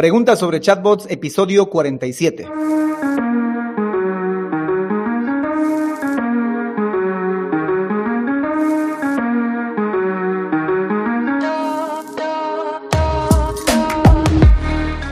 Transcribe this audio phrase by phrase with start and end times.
[0.00, 2.48] Preguntas sobre chatbots, episodio 47.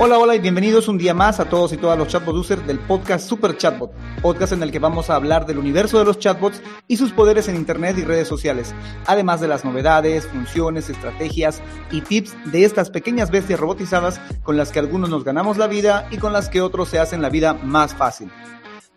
[0.09, 2.79] Hola, hola y bienvenidos un día más a todos y todas los chatbot users del
[2.79, 3.93] podcast Super Chatbot,
[4.23, 7.47] podcast en el que vamos a hablar del universo de los chatbots y sus poderes
[7.47, 8.75] en Internet y redes sociales,
[9.05, 11.61] además de las novedades, funciones, estrategias
[11.91, 16.09] y tips de estas pequeñas bestias robotizadas con las que algunos nos ganamos la vida
[16.11, 18.31] y con las que otros se hacen la vida más fácil.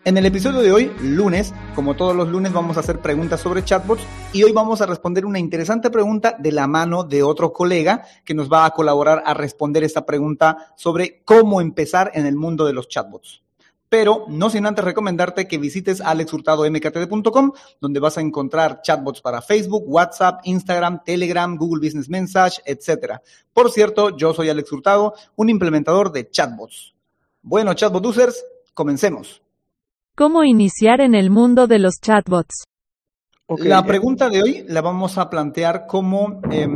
[0.04, 3.64] En el episodio de hoy, lunes, como todos los lunes, vamos a hacer preguntas sobre
[3.64, 4.02] chatbots
[4.32, 8.34] y hoy vamos a responder una interesante pregunta de la mano de otro colega que
[8.34, 12.72] nos va a colaborar a responder esta pregunta sobre cómo empezar en el mundo de
[12.72, 13.44] los chatbots.
[13.88, 19.84] Pero no sin antes recomendarte que visites alexhurtadomktd.com, donde vas a encontrar chatbots para Facebook,
[19.86, 23.18] WhatsApp, Instagram, Telegram, Google Business Message, etc.
[23.52, 26.92] Por cierto, yo soy Alex Hurtado, un implementador de chatbots.
[27.40, 28.44] Bueno, chatbot users,
[28.74, 29.41] comencemos.
[30.22, 32.62] ¿Cómo iniciar en el mundo de los chatbots?
[33.44, 33.66] Okay.
[33.66, 36.68] La pregunta de hoy la vamos a plantear como, eh,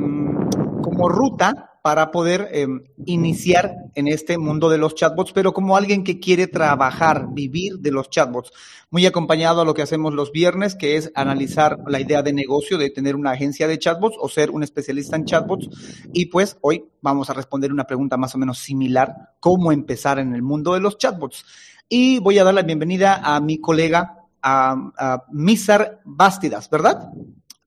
[0.83, 2.67] como ruta para poder eh,
[3.05, 7.93] iniciar en este mundo de los chatbots, pero como alguien que quiere trabajar, vivir de
[7.93, 8.51] los chatbots,
[8.91, 12.79] muy acompañado a lo que hacemos los viernes, que es analizar la idea de negocio
[12.79, 15.69] de tener una agencia de chatbots o ser un especialista en chatbots.
[16.13, 20.35] Y pues hoy vamos a responder una pregunta más o menos similar, ¿cómo empezar en
[20.35, 21.45] el mundo de los chatbots?
[21.89, 27.11] Y voy a dar la bienvenida a mi colega, a, a Misar Bastidas, ¿verdad?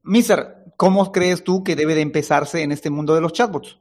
[0.04, 3.80] Misar, ¿cómo crees tú que debe de empezarse en este mundo de los chatbots?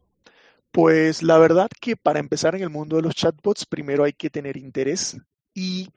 [0.70, 4.30] Pues la verdad que para empezar en el mundo de los chatbots, primero hay que
[4.30, 5.17] tener interés
[5.55, 5.89] y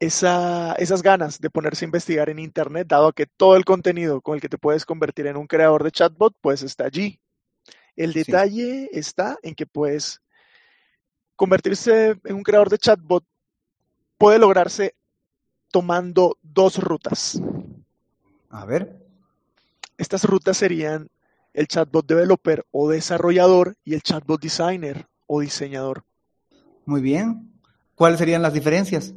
[0.00, 4.36] esa, esas ganas de ponerse a investigar en Internet, dado que todo el contenido con
[4.36, 7.20] el que te puedes convertir en un creador de chatbot, pues está allí.
[7.96, 8.98] El detalle sí.
[8.98, 10.22] está en que puedes
[11.34, 13.24] convertirse en un creador de chatbot
[14.18, 14.94] puede lograrse
[15.70, 17.40] tomando dos rutas.
[18.50, 19.06] A ver.
[19.96, 21.08] Estas rutas serían
[21.54, 26.04] el chatbot developer o desarrollador y el chatbot designer o diseñador.
[26.84, 27.52] Muy bien.
[27.94, 29.14] ¿Cuáles serían las diferencias?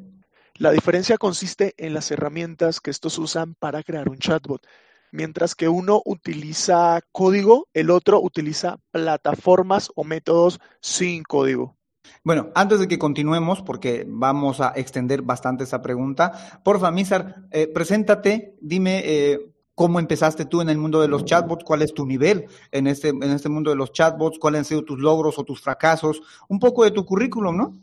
[0.55, 4.65] La diferencia consiste en las herramientas que estos usan para crear un chatbot.
[5.11, 11.77] Mientras que uno utiliza código, el otro utiliza plataformas o métodos sin código.
[12.23, 17.67] Bueno, antes de que continuemos, porque vamos a extender bastante esa pregunta, porfa, Misar, eh,
[17.67, 19.39] preséntate, dime eh,
[19.75, 23.09] cómo empezaste tú en el mundo de los chatbots, cuál es tu nivel en este,
[23.09, 26.59] en este mundo de los chatbots, cuáles han sido tus logros o tus fracasos, un
[26.59, 27.73] poco de tu currículum, ¿no?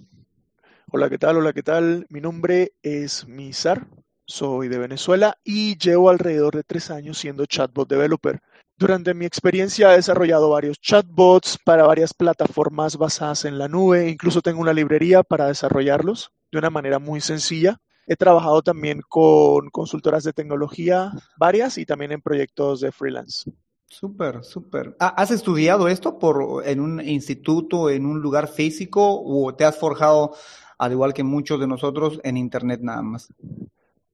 [0.92, 1.38] Hola, ¿qué tal?
[1.38, 2.06] Hola, ¿qué tal?
[2.08, 3.88] Mi nombre es Misar,
[4.24, 8.40] soy de Venezuela y llevo alrededor de tres años siendo chatbot developer.
[8.78, 14.40] Durante mi experiencia he desarrollado varios chatbots para varias plataformas basadas en la nube, incluso
[14.40, 17.80] tengo una librería para desarrollarlos de una manera muy sencilla.
[18.06, 23.50] He trabajado también con consultoras de tecnología varias y también en proyectos de freelance.
[23.88, 24.94] Súper, súper.
[25.00, 30.36] ¿Has estudiado esto por, en un instituto, en un lugar físico o te has forjado,
[30.78, 33.26] al igual que muchos de nosotros, en Internet nada más?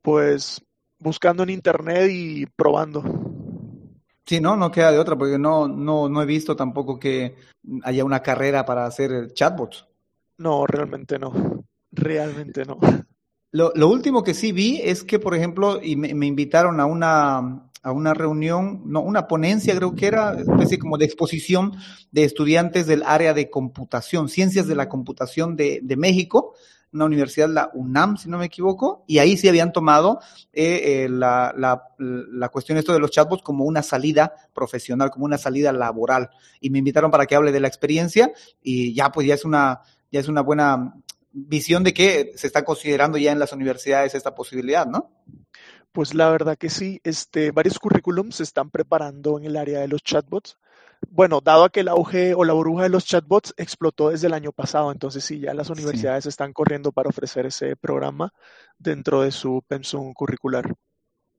[0.01, 0.65] Pues
[0.99, 3.34] buscando en Internet y probando.
[4.27, 7.37] Sí, no, no queda de otra, porque no, no, no he visto tampoco que
[7.83, 9.87] haya una carrera para hacer chatbots.
[10.39, 11.65] No, realmente no.
[11.93, 12.79] Realmente no.
[13.53, 16.87] Lo, lo último que sí vi es que, por ejemplo, y me, me, invitaron a
[16.87, 21.73] una, a una reunión, no, una ponencia creo que era, especie como de exposición
[22.11, 26.55] de estudiantes del área de computación, ciencias de la computación de, de México,
[26.94, 30.21] una universidad, la UNAM, si no me equivoco, y ahí sí habían tomado
[30.53, 35.25] eh, eh, la, la, la, cuestión esto de los chatbots como una salida profesional, como
[35.25, 36.31] una salida laboral.
[36.60, 38.32] Y me invitaron para que hable de la experiencia
[38.62, 39.81] y ya pues ya es una,
[40.12, 40.94] ya es una buena
[41.32, 45.11] visión de que se está considerando ya en las universidades esta posibilidad, ¿no?
[45.91, 49.88] Pues la verdad que sí, este, varios currículums se están preparando en el área de
[49.88, 50.56] los chatbots
[51.11, 54.53] bueno, dado que el auge o la burbuja de los chatbots explotó desde el año
[54.53, 56.29] pasado, entonces sí, ya las universidades sí.
[56.29, 58.33] están corriendo para ofrecer ese programa
[58.79, 60.75] dentro de su pensum curricular.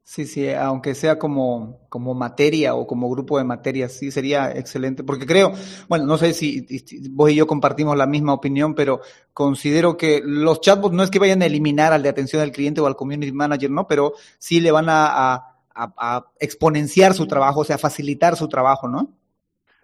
[0.08, 5.04] Sí, sí, aunque sea como, como materia o como grupo de materias, sí, sería excelente,
[5.04, 5.52] porque creo,
[5.90, 9.02] bueno, no sé si, si vos y yo compartimos la misma opinión, pero
[9.34, 12.82] considero que los chatbots no es que vayan a eliminar al de atención al cliente
[12.82, 13.88] o al community manager, ¿no?
[13.88, 18.88] Pero sí le van a, a, a exponenciar su trabajo, o sea, facilitar su trabajo,
[18.88, 19.12] ¿no?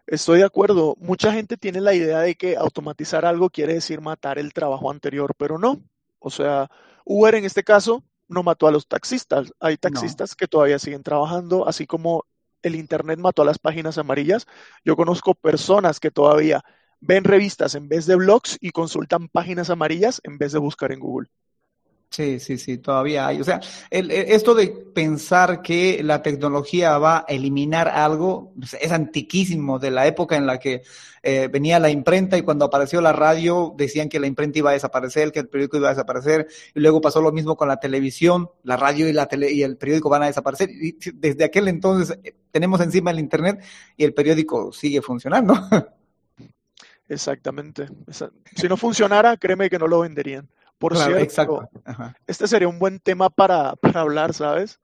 [0.08, 0.96] Estoy de acuerdo.
[1.00, 5.34] Mucha gente tiene la idea de que automatizar algo quiere decir matar el trabajo anterior,
[5.38, 5.82] pero no.
[6.20, 6.70] O sea,
[7.06, 9.54] Uber en este caso no mató a los taxistas.
[9.60, 10.36] Hay taxistas no.
[10.38, 12.26] que todavía siguen trabajando, así como
[12.62, 14.48] el Internet mató a las páginas amarillas.
[14.86, 16.64] Yo conozco personas que todavía
[17.00, 21.00] ven revistas en vez de blogs y consultan páginas amarillas en vez de buscar en
[21.00, 21.30] Google.
[22.12, 23.40] Sí, sí, sí, todavía hay.
[23.40, 28.92] O sea, el, esto de pensar que la tecnología va a eliminar algo pues, es
[28.92, 30.82] antiquísimo de la época en la que
[31.24, 34.74] eh, venía la imprenta y cuando apareció la radio decían que la imprenta iba a
[34.74, 38.50] desaparecer, que el periódico iba a desaparecer y luego pasó lo mismo con la televisión,
[38.64, 42.20] la radio y la tele y el periódico van a desaparecer y desde aquel entonces
[42.26, 43.64] eh, tenemos encima el internet
[43.96, 45.54] y el periódico sigue funcionando.
[47.08, 47.88] Exactamente.
[48.56, 50.50] Si no funcionara, créeme que no lo venderían.
[50.82, 51.70] Por cierto,
[52.26, 54.80] este sería un buen tema para, hablar, ¿sabes?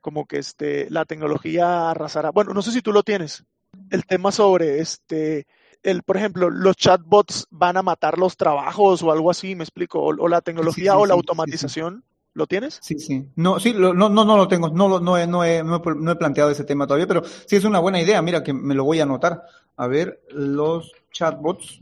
[0.00, 2.30] Como que este, la tecnología arrasará.
[2.30, 3.44] Bueno, no sé si tú lo tienes.
[3.90, 5.46] El tema sobre este,
[5.82, 10.00] el, por ejemplo, los chatbots van a matar los trabajos o algo así, me explico,
[10.00, 12.04] o, la tecnología o la automatización.
[12.32, 12.80] ¿Lo tienes?
[12.82, 13.28] Sí, sí.
[13.36, 14.70] No, sí, no, no, no lo tengo.
[14.70, 17.80] No, no, he, no, he, no he planteado ese tema todavía, pero sí es una
[17.80, 18.22] buena idea.
[18.22, 19.42] Mira que me lo voy a anotar.
[19.76, 21.80] A ver, los chatbots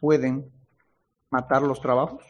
[0.00, 0.48] pueden
[1.30, 2.29] matar los trabajos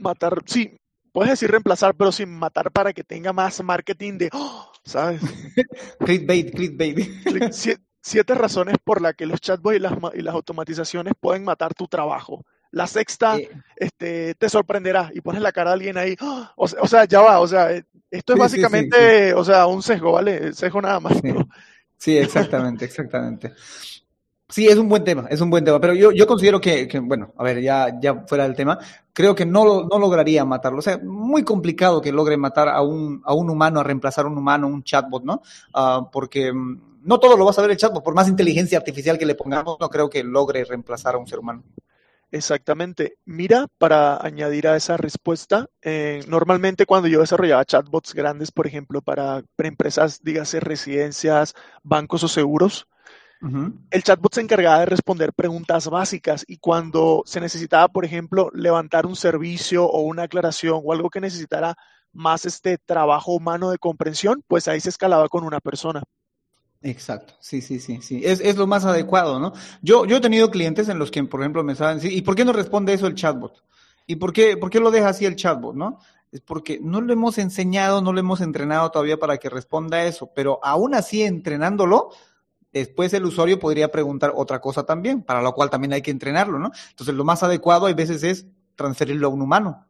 [0.00, 0.76] matar, sí,
[1.12, 4.70] puedes decir reemplazar, pero sin matar para que tenga más marketing de, ¡oh!
[4.84, 5.20] ¿sabes?
[6.00, 6.98] clickbait, clickbait.
[8.02, 11.86] Siete, razones por las que los chatbots y las, y las automatizaciones pueden matar tu
[11.86, 12.46] trabajo.
[12.70, 13.50] La sexta, eh.
[13.76, 16.16] este, te sorprenderá y pones la cara de alguien ahí.
[16.20, 16.48] ¡oh!
[16.56, 20.52] O, sea, ya va, o sea, eh, esto es básicamente, o sea, un sesgo, ¿vale?
[20.54, 21.20] sesgo nada más.
[21.98, 23.52] Sí, exactamente, exactamente.
[24.50, 26.98] Sí, es un buen tema, es un buen tema, pero yo, yo considero que, que,
[26.98, 28.78] bueno, a ver, ya, ya fuera del tema,
[29.12, 30.80] creo que no, no lograría matarlo.
[30.80, 34.28] O sea, muy complicado que logre matar a un, a un humano, a reemplazar a
[34.28, 35.42] un humano, un chatbot, ¿no?
[35.74, 39.18] Uh, porque mm, no todo lo va a saber el chatbot, por más inteligencia artificial
[39.18, 41.62] que le pongamos, no creo que logre reemplazar a un ser humano.
[42.32, 43.18] Exactamente.
[43.24, 49.02] Mira, para añadir a esa respuesta, eh, normalmente cuando yo desarrollaba chatbots grandes, por ejemplo,
[49.02, 52.86] para empresas, dígase residencias, bancos o seguros,
[53.90, 59.06] el chatbot se encargaba de responder preguntas básicas y cuando se necesitaba, por ejemplo, levantar
[59.06, 61.74] un servicio o una aclaración o algo que necesitara
[62.12, 66.02] más este trabajo humano de comprensión, pues ahí se escalaba con una persona.
[66.82, 68.22] Exacto, sí, sí, sí, sí.
[68.24, 69.52] Es, es lo más adecuado, ¿no?
[69.82, 72.44] Yo, yo he tenido clientes en los que, por ejemplo, me saben, ¿y por qué
[72.44, 73.62] no responde eso el chatbot?
[74.06, 75.98] ¿Y por qué, por qué lo deja así el chatbot, no?
[76.32, 80.30] Es porque no lo hemos enseñado, no lo hemos entrenado todavía para que responda eso,
[80.34, 82.10] pero aún así entrenándolo,
[82.72, 86.58] después el usuario podría preguntar otra cosa también, para lo cual también hay que entrenarlo,
[86.58, 86.70] ¿no?
[86.90, 89.86] Entonces, lo más adecuado hay veces es transferirlo a un humano.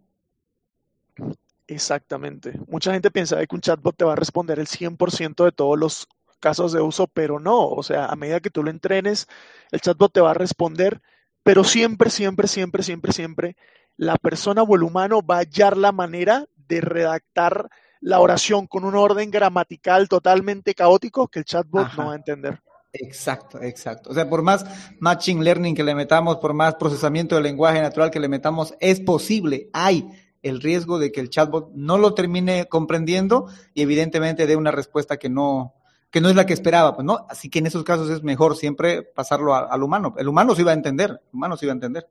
[1.66, 2.58] Exactamente.
[2.66, 6.08] Mucha gente piensa que un chatbot te va a responder el 100% de todos los
[6.40, 7.68] casos de uso, pero no.
[7.68, 9.28] O sea, a medida que tú lo entrenes,
[9.70, 11.00] el chatbot te va a responder,
[11.44, 13.56] pero siempre, siempre, siempre, siempre, siempre,
[13.96, 18.84] la persona o el humano va a hallar la manera de redactar la oración con
[18.84, 22.60] un orden gramatical totalmente caótico que el chatbot no va a entender.
[22.92, 24.10] Exacto, exacto.
[24.10, 24.64] O sea, por más
[24.98, 29.00] matching learning que le metamos, por más procesamiento del lenguaje natural que le metamos, es
[29.00, 30.08] posible, hay
[30.42, 35.18] el riesgo de que el chatbot no lo termine comprendiendo y evidentemente dé una respuesta
[35.18, 35.74] que no,
[36.10, 37.26] que no es la que esperaba, pues no.
[37.28, 40.14] Así que en esos casos es mejor siempre pasarlo al humano.
[40.18, 42.08] El humano se iba a entender, el humano se iba a entender.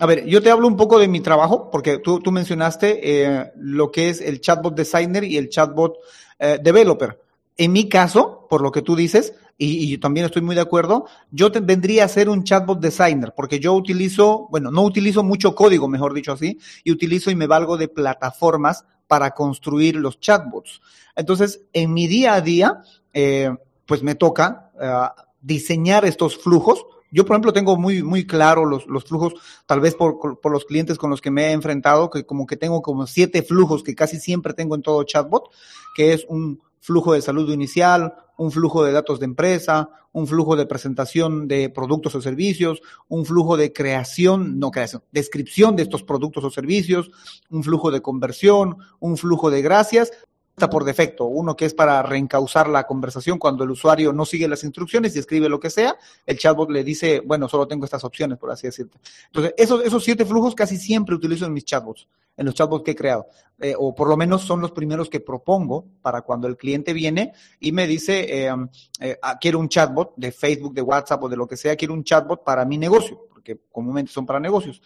[0.00, 3.52] A ver, yo te hablo un poco de mi trabajo, porque tú, tú mencionaste eh,
[3.56, 5.96] lo que es el chatbot designer y el chatbot
[6.40, 7.20] eh, developer.
[7.56, 11.06] En mi caso, por lo que tú dices, y, y también estoy muy de acuerdo,
[11.30, 15.88] yo vendría a ser un chatbot designer, porque yo utilizo, bueno, no utilizo mucho código,
[15.88, 20.80] mejor dicho así, y utilizo y me valgo de plataformas para construir los chatbots.
[21.16, 23.50] Entonces, en mi día a día, eh,
[23.86, 26.84] pues me toca uh, diseñar estos flujos.
[27.10, 29.34] Yo, por ejemplo, tengo muy, muy claro los, los flujos,
[29.66, 32.56] tal vez por, por, los clientes con los que me he enfrentado, que como que
[32.56, 35.50] tengo como siete flujos que casi siempre tengo en todo chatbot,
[35.94, 40.54] que es un flujo de salud inicial, un flujo de datos de empresa, un flujo
[40.54, 46.02] de presentación de productos o servicios, un flujo de creación, no creación, descripción de estos
[46.02, 47.10] productos o servicios,
[47.48, 50.12] un flujo de conversión, un flujo de gracias,
[50.54, 54.64] por defecto, uno que es para reencauzar la conversación cuando el usuario no sigue las
[54.64, 58.38] instrucciones y escribe lo que sea, el chatbot le dice, bueno, solo tengo estas opciones,
[58.38, 58.92] por así decirlo.
[59.26, 62.06] Entonces, esos, esos siete flujos casi siempre utilizo en mis chatbots
[62.36, 63.28] en los chatbots que he creado.
[63.60, 67.32] Eh, o por lo menos son los primeros que propongo para cuando el cliente viene
[67.60, 68.54] y me dice, eh,
[69.00, 71.94] eh, ah, quiero un chatbot de Facebook, de WhatsApp o de lo que sea, quiero
[71.94, 74.82] un chatbot para mi negocio, porque comúnmente son para negocios.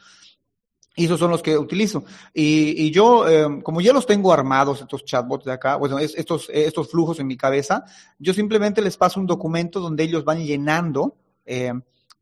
[0.98, 2.04] Y esos son los que utilizo.
[2.34, 3.24] Y, y yo,
[3.62, 7.36] como ya los tengo armados, estos chatbots de acá, bueno, estos, estos flujos en mi
[7.36, 7.84] cabeza,
[8.18, 11.16] yo simplemente les paso un documento donde ellos van llenando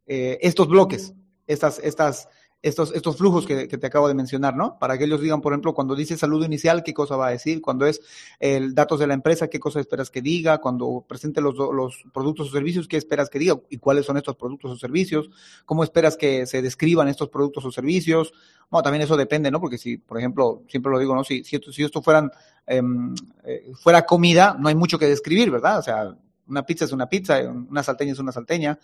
[0.07, 1.15] estos bloques,
[1.47, 2.29] estas, estas,
[2.63, 4.79] estos, estos flujos que, te acabo de mencionar, ¿no?
[4.79, 7.61] Para que ellos digan, por ejemplo, cuando dice saludo inicial, qué cosa va a decir,
[7.61, 8.01] cuando es
[8.41, 12.49] el datos de la empresa, qué cosa esperas que diga, cuando presente los, los productos
[12.49, 15.31] o servicios, qué esperas que diga y cuáles son estos productos o servicios,
[15.65, 18.33] cómo esperas que se describan estos productos o servicios.
[18.69, 19.61] Bueno, también eso depende, ¿no?
[19.61, 21.23] Porque si, por ejemplo, siempre lo digo, ¿no?
[21.23, 22.31] Si, si, esto, si esto fueran,
[22.67, 25.79] em, eh, fuera comida, no hay mucho que describir, ¿verdad?
[25.79, 26.17] O sea,
[26.47, 28.79] una pizza es una pizza, una salteña es una salteña,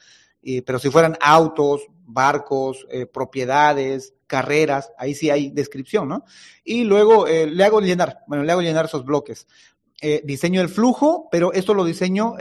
[0.65, 6.25] pero si fueran autos, barcos, eh, propiedades, carreras, ahí sí hay descripción, ¿no?
[6.65, 9.47] Y luego eh, le hago llenar, bueno, le hago llenar esos bloques.
[10.05, 12.35] Eh, diseño el flujo, pero esto lo diseño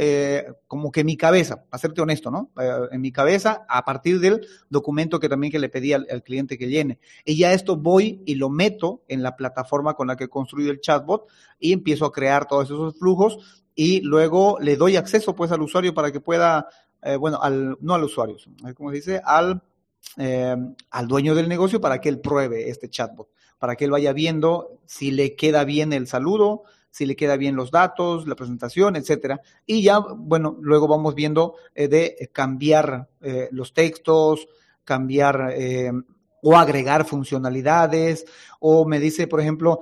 [0.66, 2.50] como que en mi cabeza, para serte honesto, ¿no?
[2.92, 6.58] en mi cabeza, a partir del documento que también que le pedí al, al, cliente
[6.58, 6.98] que llene.
[7.24, 10.72] Y ya esto voy y lo meto en la plataforma con la que he construido
[10.72, 11.28] el chatbot
[11.60, 15.94] y empiezo a crear todos esos flujos y luego le doy acceso pues al usuario
[15.94, 16.68] para que pueda,
[17.02, 18.38] eh, bueno, al, no al usuario,
[18.76, 19.62] como se dice, al,
[20.18, 20.56] eh,
[20.90, 24.80] al dueño del negocio para que él pruebe este chatbot, para que él vaya viendo
[24.86, 29.42] si le queda bien el saludo, si le queda bien los datos, la presentación, etcétera.
[29.66, 33.08] Y ya, bueno, luego vamos viendo eh, de cambiar
[33.52, 34.48] los textos,
[34.84, 35.54] cambiar
[36.42, 38.26] o agregar funcionalidades,
[38.60, 39.80] o me dice, por ejemplo,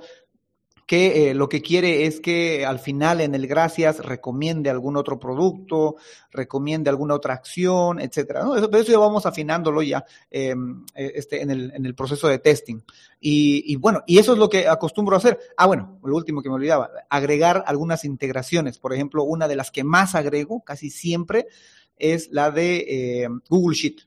[0.90, 5.20] que eh, lo que quiere es que al final en el gracias recomiende algún otro
[5.20, 5.94] producto,
[6.32, 8.40] recomiende alguna otra acción, etcétera.
[8.56, 10.52] Eso, eso ya vamos afinándolo ya eh,
[10.96, 12.80] este, en, el, en el proceso de testing.
[13.20, 15.38] Y, y, bueno, y eso es lo que acostumbro a hacer.
[15.56, 18.80] Ah, bueno, lo último que me olvidaba, agregar algunas integraciones.
[18.80, 21.46] Por ejemplo, una de las que más agrego casi siempre
[21.98, 24.00] es la de eh, Google Sheet.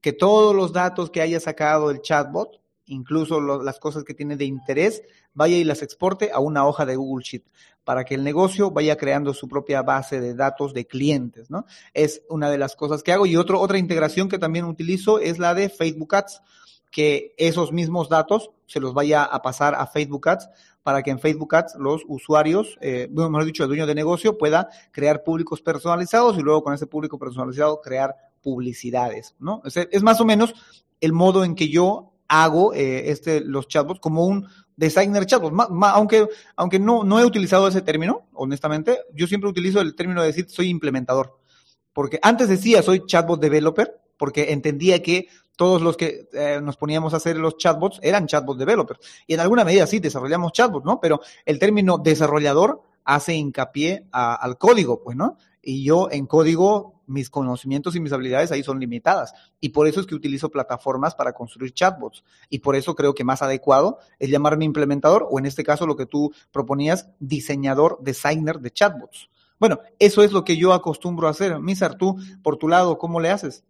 [0.00, 4.44] Que todos los datos que haya sacado el chatbot, incluso las cosas que tiene de
[4.44, 5.02] interés,
[5.34, 7.44] vaya y las exporte a una hoja de Google Sheet
[7.84, 11.64] para que el negocio vaya creando su propia base de datos de clientes, ¿no?
[11.94, 13.24] Es una de las cosas que hago.
[13.24, 16.42] Y otro, otra integración que también utilizo es la de Facebook Ads,
[16.90, 20.50] que esos mismos datos se los vaya a pasar a Facebook Ads
[20.82, 24.68] para que en Facebook Ads los usuarios, eh, mejor dicho, el dueño de negocio pueda
[24.92, 29.62] crear públicos personalizados y luego con ese público personalizado crear publicidades, ¿no?
[29.64, 30.54] Es, es más o menos
[31.00, 35.52] el modo en que yo hago eh, este, los chatbots como un designer chatbot.
[35.82, 40.28] aunque aunque no, no he utilizado ese término, honestamente, yo siempre utilizo el término de
[40.28, 41.38] decir soy implementador.
[41.92, 47.14] Porque antes decía soy chatbot developer, porque entendía que todos los que eh, nos poníamos
[47.14, 49.00] a hacer los chatbots eran chatbot developers.
[49.26, 51.00] Y en alguna medida sí, desarrollamos chatbots, ¿no?
[51.00, 55.36] Pero el término desarrollador hace hincapié al código, pues, ¿no?
[55.60, 59.32] Y yo en código mis conocimientos y mis habilidades ahí son limitadas.
[59.60, 62.22] Y por eso es que utilizo plataformas para construir chatbots.
[62.48, 65.96] Y por eso creo que más adecuado es llamarme implementador o en este caso lo
[65.96, 69.30] que tú proponías, diseñador, designer de chatbots.
[69.58, 71.58] Bueno, eso es lo que yo acostumbro a hacer.
[71.58, 73.64] Misar, tú, por tu lado, ¿cómo le haces?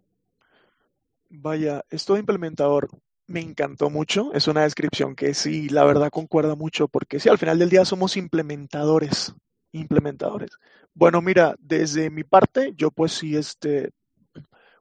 [1.30, 2.88] Vaya, esto de implementador
[3.26, 4.32] me encantó mucho.
[4.34, 7.84] Es una descripción que sí, la verdad concuerda mucho, porque sí, al final del día
[7.84, 9.34] somos implementadores.
[9.72, 10.50] Implementadores.
[10.94, 13.90] Bueno, mira, desde mi parte, yo pues sí, este,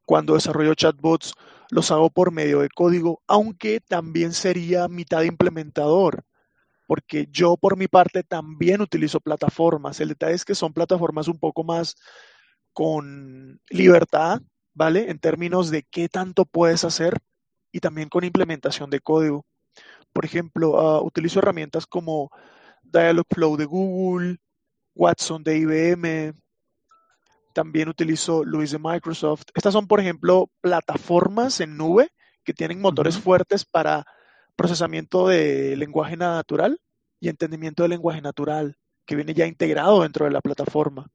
[0.05, 1.33] cuando desarrollo chatbots,
[1.69, 6.23] los hago por medio de código, aunque también sería mitad implementador,
[6.87, 9.99] porque yo por mi parte también utilizo plataformas.
[9.99, 11.95] El detalle es que son plataformas un poco más
[12.73, 14.41] con libertad,
[14.73, 15.09] ¿vale?
[15.11, 17.19] En términos de qué tanto puedes hacer
[17.71, 19.45] y también con implementación de código.
[20.13, 22.31] Por ejemplo, ah, utilizo herramientas como
[22.83, 24.37] Dialogflow de Google,
[24.97, 26.33] Watson de IBM,
[27.53, 29.45] también utilizo Luis de Microsoft.
[29.55, 32.09] Estas son, por ejemplo, plataformas en nube
[32.43, 34.05] que tienen motores fuertes para
[34.55, 36.79] procesamiento de lenguaje natural
[37.19, 38.75] y entendimiento del lenguaje natural,
[39.05, 41.07] que viene ya integrado dentro de la plataforma.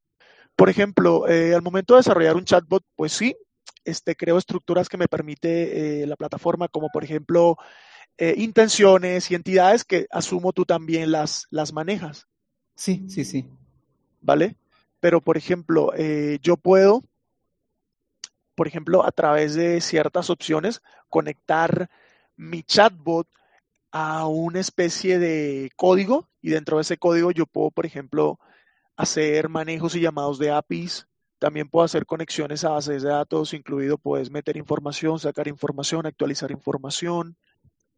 [0.57, 3.37] Por ejemplo, eh, al momento de desarrollar un chatbot, pues sí,
[3.85, 7.57] este, creo estructuras que me permite eh, la plataforma, como por ejemplo
[8.19, 12.27] eh, intenciones y entidades que asumo tú también las, las manejas.
[12.75, 13.49] Sí, sí, sí.
[14.23, 14.57] ¿Vale?
[15.01, 17.03] Pero, por ejemplo, eh, yo puedo,
[18.55, 21.91] por ejemplo, a través de ciertas opciones, conectar
[22.37, 23.29] mi chatbot
[23.91, 28.39] a una especie de código y dentro de ese código yo puedo, por ejemplo,
[28.97, 31.07] hacer manejos y llamados de APIs.
[31.39, 36.51] También puedo hacer conexiones a bases de datos, incluido puedes meter información, sacar información, actualizar
[36.53, 37.37] información.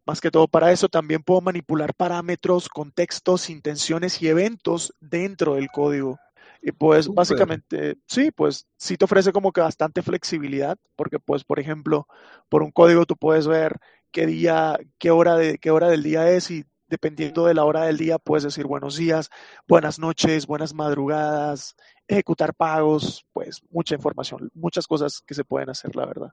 [0.07, 5.69] Más que todo para eso, también puedo manipular parámetros, contextos, intenciones y eventos dentro del
[5.69, 6.19] código.
[6.61, 11.61] Y pues básicamente, sí, pues sí te ofrece como que bastante flexibilidad, porque pues, por
[11.61, 12.07] ejemplo,
[12.49, 13.79] por un código tú puedes ver
[14.11, 17.85] qué día, qué hora, de, qué hora del día es y dependiendo de la hora
[17.85, 19.29] del día puedes decir buenos días,
[19.67, 21.75] buenas noches, buenas madrugadas,
[22.09, 26.33] ejecutar pagos, pues mucha información, muchas cosas que se pueden hacer, la verdad.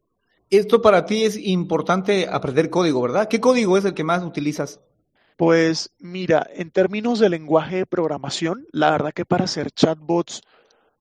[0.52, 3.30] Esto para ti es importante aprender código, ¿verdad?
[3.30, 4.82] ¿Qué código es el que más utilizas?
[5.38, 10.42] Pues mira, en términos de lenguaje de programación, la verdad que para hacer chatbots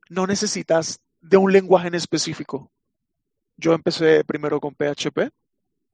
[0.09, 2.71] no necesitas de un lenguaje en específico.
[3.57, 5.33] Yo empecé primero con PHP,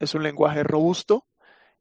[0.01, 1.25] es un lenguaje robusto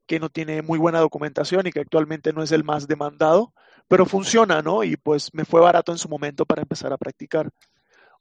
[0.06, 3.52] que no tiene muy buena documentación y que actualmente no es el más demandado,
[3.86, 4.82] pero funciona, ¿no?
[4.82, 7.50] Y pues me fue barato en su momento para empezar a practicar.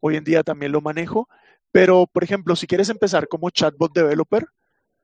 [0.01, 1.29] Hoy en día también lo manejo
[1.75, 4.48] pero, por ejemplo, si quieres empezar como chatbot developer,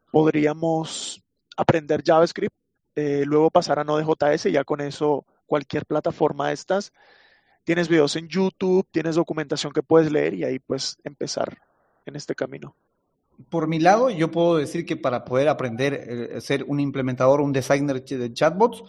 [0.09, 1.21] podríamos
[1.57, 2.55] aprender JavaScript,
[2.95, 6.93] eh, luego pasar a Node.js y ya con eso cualquier plataforma de estas.
[7.65, 11.57] Tienes videos en YouTube, tienes documentación que puedes leer y ahí pues empezar
[12.05, 12.73] en este camino.
[13.49, 17.41] Por mi lado, yo puedo decir que para poder aprender a eh, ser un implementador,
[17.41, 18.85] un designer de chatbots,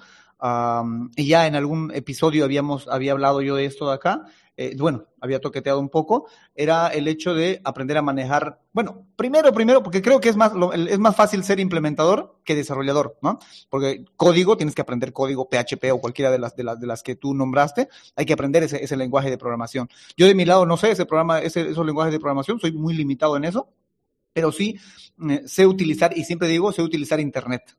[1.17, 5.07] y ya en algún episodio habíamos, había hablado yo de esto de acá, eh, bueno,
[5.21, 10.03] había toqueteado un poco, era el hecho de aprender a manejar, bueno, primero, primero, porque
[10.03, 10.53] creo que es más,
[10.89, 13.39] es más fácil ser implementador que desarrollador, ¿no?
[13.71, 17.03] Porque código, tienes que aprender código PHP o cualquiera de las, de las, de las
[17.03, 19.89] que tú nombraste, hay que aprender ese, ese lenguaje de programación.
[20.17, 22.95] Yo de mi lado no sé ese programa, ese, esos lenguajes de programación, soy muy
[22.95, 23.69] limitado en eso,
[24.35, 24.79] pero sí
[25.31, 27.77] eh, sé utilizar, y siempre digo, sé utilizar Internet.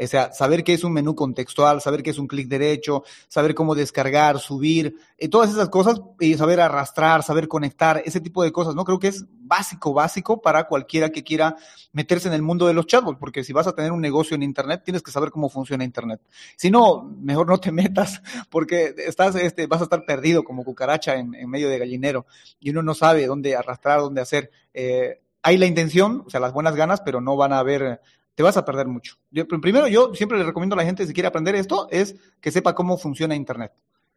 [0.00, 3.54] O sea, saber qué es un menú contextual, saber qué es un clic derecho, saber
[3.54, 8.52] cómo descargar, subir, eh, todas esas cosas, y saber arrastrar, saber conectar, ese tipo de
[8.52, 8.84] cosas, ¿no?
[8.84, 11.56] Creo que es básico, básico para cualquiera que quiera
[11.92, 14.42] meterse en el mundo de los chatbots, porque si vas a tener un negocio en
[14.42, 16.20] Internet, tienes que saber cómo funciona Internet.
[16.56, 21.16] Si no, mejor no te metas, porque estás, este, vas a estar perdido como cucaracha
[21.16, 22.26] en, medio de gallinero,
[22.60, 24.50] y uno no sabe dónde arrastrar, dónde hacer.
[24.74, 28.00] Eh, hay la intención, o sea, las buenas ganas, pero no van a haber
[28.38, 29.16] te vas a perder mucho.
[29.32, 32.52] Yo, primero, yo siempre le recomiendo a la gente, si quiere aprender esto, es que
[32.52, 33.72] sepa cómo funciona Internet.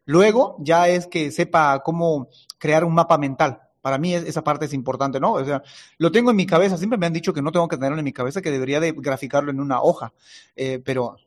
[0.06, 3.64] Luego, ya es que sepa cómo crear un mapa mental.
[3.82, 5.34] Para mí esa parte es importante, ¿no?
[5.34, 5.64] O sea,
[5.98, 6.78] lo tengo en mi cabeza.
[6.78, 8.92] Siempre me han dicho que no tengo que tenerlo en mi cabeza, que debería de
[8.92, 10.14] graficarlo en una hoja.
[10.56, 11.18] Eh, pero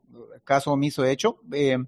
[0.44, 1.40] caso omiso he hecho.
[1.50, 1.78] Eh,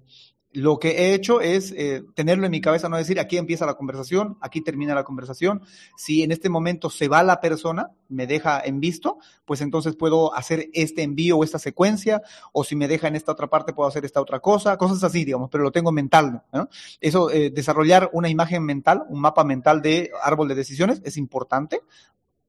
[0.53, 3.75] lo que he hecho es eh, tenerlo en mi cabeza, no decir aquí empieza la
[3.75, 5.61] conversación, aquí termina la conversación.
[5.97, 10.33] Si en este momento se va la persona, me deja en visto, pues entonces puedo
[10.33, 12.21] hacer este envío o esta secuencia,
[12.53, 15.25] o si me deja en esta otra parte, puedo hacer esta otra cosa, cosas así,
[15.25, 16.43] digamos, pero lo tengo mental.
[16.53, 16.69] ¿no?
[17.01, 21.81] Eso, eh, desarrollar una imagen mental, un mapa mental de árbol de decisiones es importante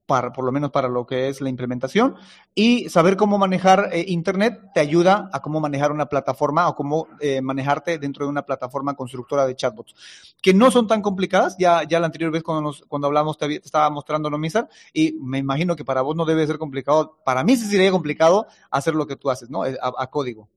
[0.09, 2.15] para, por lo menos para lo que es la implementación.
[2.55, 7.09] Y saber cómo manejar eh, Internet te ayuda a cómo manejar una plataforma o cómo
[7.21, 9.95] eh, manejarte dentro de una plataforma constructora de chatbots,
[10.41, 11.57] que no son tan complicadas.
[11.59, 15.13] Ya, ya la anterior vez cuando, nos, cuando hablamos te, estaba mostrando lo Mizar, y
[15.21, 17.19] me imagino que para vos no debe ser complicado.
[17.23, 19.67] Para mí sí sería complicado hacer lo que tú haces, ¿no?
[19.67, 20.49] Eh, a código.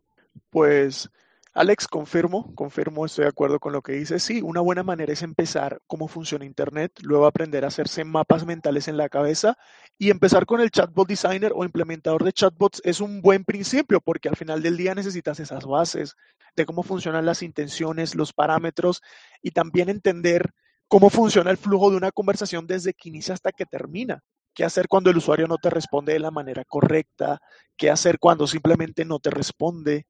[0.49, 1.09] Pues
[1.53, 4.19] Alex, confirmo, confirmo, estoy de acuerdo con lo que dice.
[4.19, 8.87] Sí, una buena manera es empezar cómo funciona Internet, luego aprender a hacerse mapas mentales
[8.87, 9.57] en la cabeza
[9.97, 14.29] y empezar con el chatbot designer o implementador de chatbots es un buen principio porque
[14.29, 16.15] al final del día necesitas esas bases
[16.55, 19.01] de cómo funcionan las intenciones, los parámetros
[19.41, 20.51] y también entender
[20.87, 24.21] cómo funciona el flujo de una conversación desde que inicia hasta que termina.
[24.53, 27.39] ¿Qué hacer cuando el usuario no te responde de la manera correcta?
[27.75, 30.05] ¿Qué hacer cuando simplemente no te responde?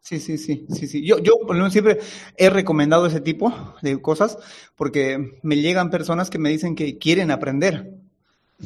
[0.00, 1.06] Sí, sí, sí, sí, sí.
[1.06, 1.98] Yo, yo por lo menos siempre
[2.36, 4.38] he recomendado ese tipo de cosas
[4.74, 7.94] porque me llegan personas que me dicen que quieren aprender,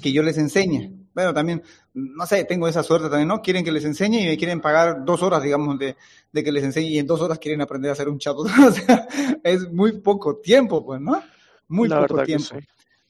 [0.01, 0.93] que yo les enseñe.
[1.15, 3.41] Bueno, también, no sé, tengo esa suerte también, ¿no?
[3.41, 5.97] Quieren que les enseñe y me quieren pagar dos horas, digamos, de,
[6.33, 8.35] de que les enseñe y en dos horas quieren aprender a hacer un chat.
[8.37, 9.07] o sea,
[9.43, 11.23] es muy poco tiempo, pues, ¿no?
[11.69, 12.57] Muy poco tiempo.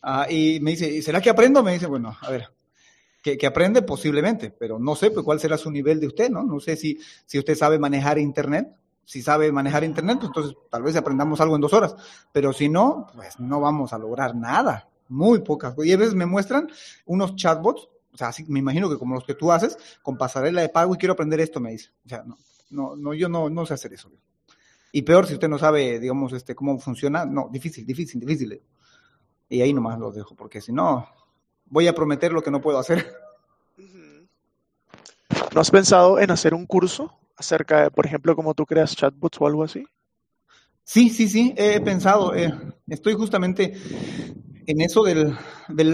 [0.03, 1.63] Ah, y me dice, ¿será que aprendo?
[1.63, 2.49] Me dice, bueno, a ver,
[3.25, 6.45] que, aprende posiblemente, pero no sé pues, cuál será su nivel de usted, ¿no?
[6.45, 8.77] No sé si, si usted sabe manejar Internet.
[9.07, 11.95] Si sabe manejar Internet, pues entonces tal vez aprendamos algo en dos horas,
[12.33, 14.89] pero si no, pues no vamos a lograr nada.
[15.09, 15.75] Muy pocas.
[15.85, 16.69] Y a veces me muestran
[17.05, 20.63] unos chatbots, o sea, así, me imagino que como los que tú haces, con pasarela
[20.63, 21.91] de pago y quiero aprender esto, me dice.
[22.07, 22.39] O sea, no,
[22.71, 24.11] no, no yo no, no sé hacer eso.
[24.91, 28.63] Y peor si usted no sabe, digamos, este, cómo funciona, no, difícil, difícil, difícil.
[29.51, 31.07] Y ahí nomás lo dejo, porque si no,
[31.67, 33.07] voy a prometer lo que no puedo hacer.
[35.55, 39.41] ¿No has pensado en hacer un curso acerca de, por ejemplo, cómo tú creas chatbots
[39.41, 39.87] o algo así?
[40.85, 42.35] Sí, sí, sí, he pensado.
[42.35, 42.53] Eh,
[42.89, 43.75] estoy justamente
[44.67, 45.37] en eso del,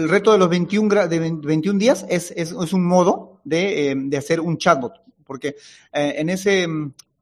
[0.09, 2.05] reto de los 21, de 21 días.
[2.09, 4.93] Es, es, un modo de, eh, hacer un chatbot,
[5.25, 5.55] porque
[5.93, 6.67] eh, en ese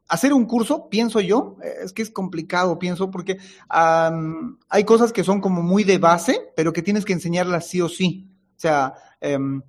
[0.08, 3.38] hacer un curso, pienso yo, es que es complicado, pienso, porque
[3.70, 7.88] hay cosas que son como muy de base, pero que tienes que enseñarlas sí o
[7.88, 8.29] sí.
[8.60, 9.62] O sea, em,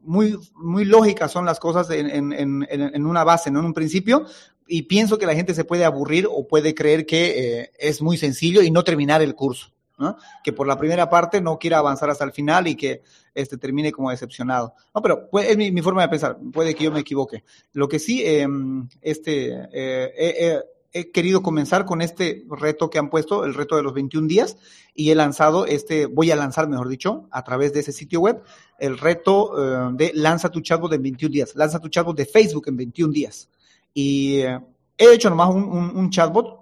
[0.00, 3.60] muy, muy lógicas son las cosas en, una base, ¿no?
[3.60, 4.24] En un principio,
[4.66, 8.16] y pienso que la gente se puede aburrir o puede creer que eh, es muy
[8.16, 9.70] sencillo y no terminar el curso.
[9.98, 10.16] ¿no?
[10.42, 13.02] Que por la primera parte no quiera avanzar hasta el final y que
[13.34, 14.74] este, termine como decepcionado.
[14.94, 17.44] No, pero es mi, forma de pensar, puede que yo me equivoque.
[17.74, 20.58] Lo que sí, em, este, eh,
[20.92, 24.56] he querido comenzar con este reto que han puesto, el reto de los 21 días,
[24.94, 28.42] y he lanzado este, voy a lanzar, mejor dicho, a través de ese sitio web,
[28.78, 32.64] el reto eh, de lanza tu chatbot en 21 días, lanza tu chatbot de Facebook
[32.68, 33.48] en 21 días.
[33.94, 34.60] Y eh,
[34.98, 36.60] he hecho nomás un, chatbot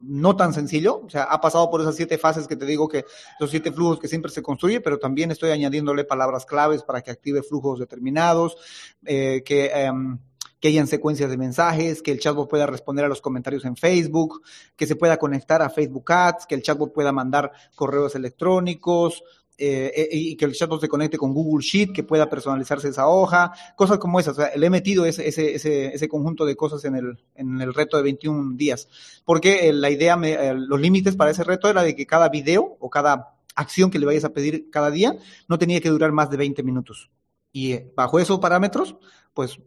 [0.00, 3.04] no tan sencillo, o sea, ha pasado por esas siete fases que te digo que
[3.40, 7.10] los siete flujos que siempre se construye, pero también estoy añadiéndole palabras claves para que
[7.10, 8.56] active flujos determinados,
[9.04, 10.18] eh, que em,
[10.60, 14.42] que hayan secuencias de mensajes, que el chatbot pueda responder a los comentarios en Facebook,
[14.76, 19.22] que se pueda conectar a Facebook Ads, que el chatbot pueda mandar correos electrónicos,
[19.58, 23.08] eh, eh, y que el chatbot se conecte con Google Sheet, que pueda personalizarse esa
[23.08, 24.38] hoja, cosas como esas.
[24.38, 27.72] O sea, le he metido ese, ese, ese, conjunto de cosas en el, en el
[27.72, 28.88] reto de 21 días,
[29.24, 32.76] porque eh, la idea, me, los límites para ese reto era de que cada video
[32.80, 35.16] o cada acción que le vayas a pedir cada día
[35.48, 37.10] no tenía que durar más de 20 minutos.
[37.50, 38.96] Y bajo esos parámetros,
[39.32, 39.58] pues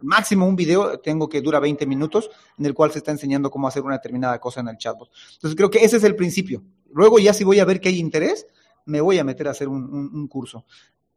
[0.00, 3.68] máximo un video tengo que dura 20 minutos en el cual se está enseñando cómo
[3.68, 5.10] hacer una determinada cosa en el chatbot.
[5.34, 6.62] Entonces creo que ese es el principio.
[6.92, 8.46] Luego ya si voy a ver que hay interés,
[8.84, 10.64] me voy a meter a hacer un, curso.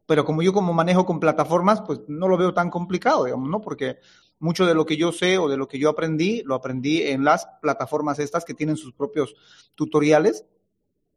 [0.06, 3.60] Pero como yo como manejo con plataformas, pues no lo veo tan complicado, digamos, ¿no?
[3.60, 3.98] Porque
[4.40, 7.24] mucho de lo que yo sé o de lo que yo aprendí, lo aprendí en
[7.24, 9.36] las plataformas estas que tienen sus propios
[9.74, 10.44] tutoriales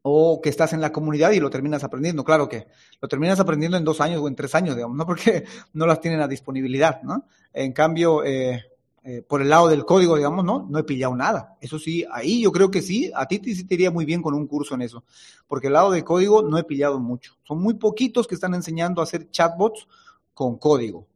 [0.03, 2.23] o que estás en la comunidad y lo terminas aprendiendo.
[2.23, 2.67] Claro que
[3.01, 5.05] lo terminas aprendiendo en dos años o en tres años, digamos, ¿no?
[5.07, 7.25] Porque no las tienen a disponibilidad, ¿no?
[7.53, 8.63] En cambio, eh,
[9.05, 10.67] eh, por el lado del código, digamos, ¿no?
[10.69, 11.57] No he pillado nada.
[11.61, 14.33] Eso sí, ahí yo creo que sí, a ti te, te iría muy bien con
[14.33, 15.03] un curso en eso,
[15.47, 17.37] porque el lado de código no he pillado mucho.
[17.43, 19.87] Son muy poquitos que están enseñando a hacer chatbots
[20.33, 21.07] con código.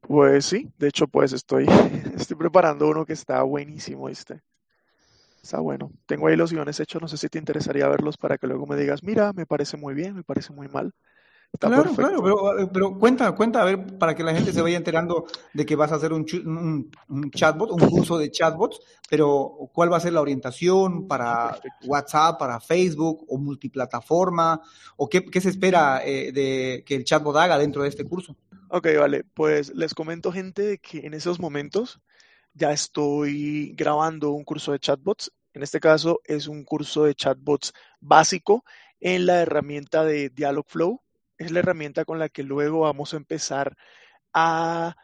[0.00, 1.66] Pues sí, de hecho, pues estoy,
[2.16, 4.40] estoy preparando uno que está buenísimo, este.
[5.42, 5.90] Está bueno.
[6.06, 8.76] Tengo ahí los guiones hechos, no sé si te interesaría verlos para que luego me
[8.76, 10.94] digas, mira, me parece muy bien, me parece muy mal.
[11.52, 14.78] Está claro, claro, pero, pero, cuenta, cuenta, a ver, para que la gente se vaya
[14.78, 16.24] enterando de que vas a hacer un,
[17.08, 22.38] un, chatbot, un curso de chatbots, pero ¿cuál va a ser la orientación para WhatsApp,
[22.38, 24.62] para Facebook o multiplataforma?
[24.96, 28.34] ¿O qué, qué se espera eh, de que el chatbot haga dentro de este curso?
[28.70, 32.00] Ok, vale, pues les comento gente que en esos momentos
[32.54, 35.32] ya estoy grabando un curso de chatbots.
[35.54, 38.64] En este caso es un curso de chatbots básico
[39.00, 41.00] en la herramienta de Dialogflow.
[41.38, 43.76] Es la herramienta con la que luego vamos a empezar
[44.32, 44.96] a,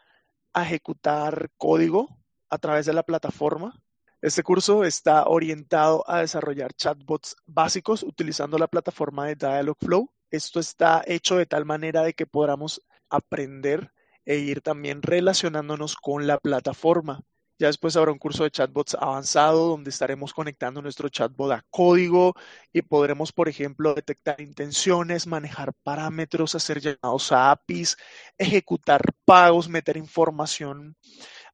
[0.55, 2.17] ejecutar código
[2.49, 3.81] a través de la plataforma.
[4.21, 10.11] Este curso está orientado a desarrollar chatbots básicos utilizando la plataforma de Dialogflow.
[10.29, 13.93] Esto está hecho de tal manera de que podamos aprender
[14.25, 17.23] e ir también relacionándonos con la plataforma.
[17.59, 22.33] Ya después habrá un curso de chatbots avanzado donde estaremos conectando nuestro chatbot a código
[22.71, 27.97] y podremos, por ejemplo, detectar intenciones, manejar parámetros, hacer llamados a APIs,
[28.37, 30.95] ejecutar pagos, meter información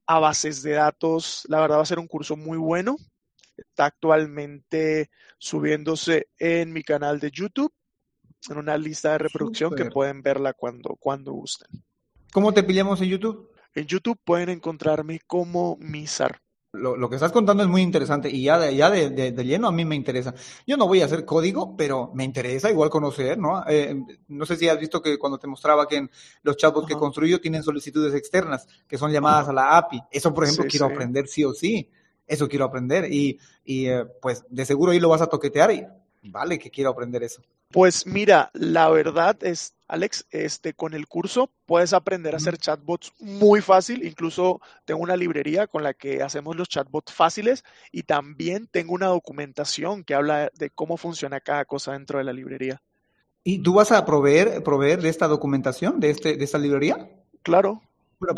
[0.05, 1.43] a bases de datos.
[1.49, 2.97] La verdad va a ser un curso muy bueno.
[3.57, 7.73] Está actualmente subiéndose en mi canal de YouTube,
[8.47, 11.83] en una lista de reproducción que pueden verla cuando, cuando gusten.
[12.31, 13.54] ¿Cómo te pillamos en YouTube?
[13.75, 16.41] En YouTube pueden encontrarme como Misar.
[16.71, 19.85] Lo, que estás contando es muy interesante y ya, de, ya de, lleno a mí
[19.85, 20.33] me interesa.
[20.67, 23.63] Yo no voy a hacer código, pero me interesa igual conocer, ¿no?
[23.67, 23.95] Eh,
[24.27, 26.11] no sé si has visto que cuando te mostraba que en
[26.43, 30.01] los chatbots que construyo tienen solicitudes externas que son llamadas a la API.
[30.11, 31.89] Eso, por ejemplo, quiero aprender sí o sí.
[32.27, 35.85] Eso quiero aprender y, y eh, pues de seguro ahí lo vas a toquetear y
[36.23, 37.41] vale que quiero aprender eso.
[37.75, 43.11] Pues mira, la verdad es, Alex, este, con el curso puedes aprender a hacer chatbots
[43.19, 44.05] muy fácil.
[44.05, 49.07] Incluso tengo una librería con la que hacemos los chatbots fáciles y también tengo una
[49.07, 52.81] documentación que habla de cómo funciona cada cosa dentro de la librería.
[53.43, 57.09] ¿Y tú vas a proveer, proveer de esta documentación, de, este, de esta librería?
[57.43, 57.81] Claro.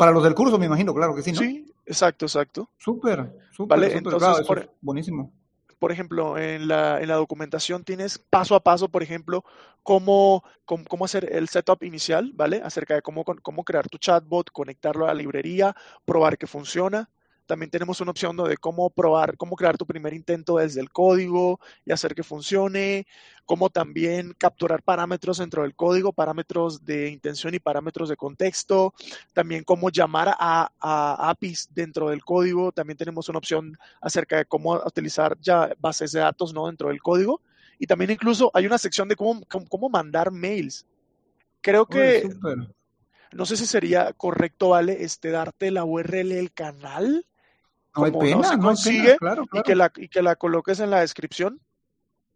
[0.00, 1.38] Para los del curso, me imagino, claro que sí, ¿no?
[1.38, 2.68] Sí, exacto, exacto.
[2.76, 3.78] Súper, súper.
[3.78, 5.32] Vale, entonces, buenísimo
[5.78, 9.44] por ejemplo, en la, en la, documentación tienes paso a paso, por ejemplo,
[9.82, 12.60] cómo, cómo, hacer el setup inicial, ¿vale?
[12.64, 17.10] Acerca de cómo, cómo crear tu chatbot, conectarlo a la librería, probar que funciona.
[17.48, 21.58] También tenemos una opción de cómo probar, cómo crear tu primer intento desde el código
[21.86, 23.06] y hacer que funcione,
[23.46, 28.92] cómo también capturar parámetros dentro del código, parámetros de intención y parámetros de contexto,
[29.32, 30.70] también cómo llamar a,
[31.30, 32.70] APIs dentro del código.
[32.70, 36.66] También tenemos una opción acerca de cómo utilizar ya bases de datos ¿no?
[36.66, 37.40] dentro del código.
[37.78, 40.84] Y también incluso hay una sección de cómo, cómo, mandar mails.
[41.62, 42.28] Creo que...
[43.32, 45.02] no sé si sería correcto, ¿vale?
[45.02, 47.24] Este, darte la URL del canal
[47.98, 49.16] no hay pena, no, consigue
[49.52, 51.60] y, que la, y que la coloques en la descripción.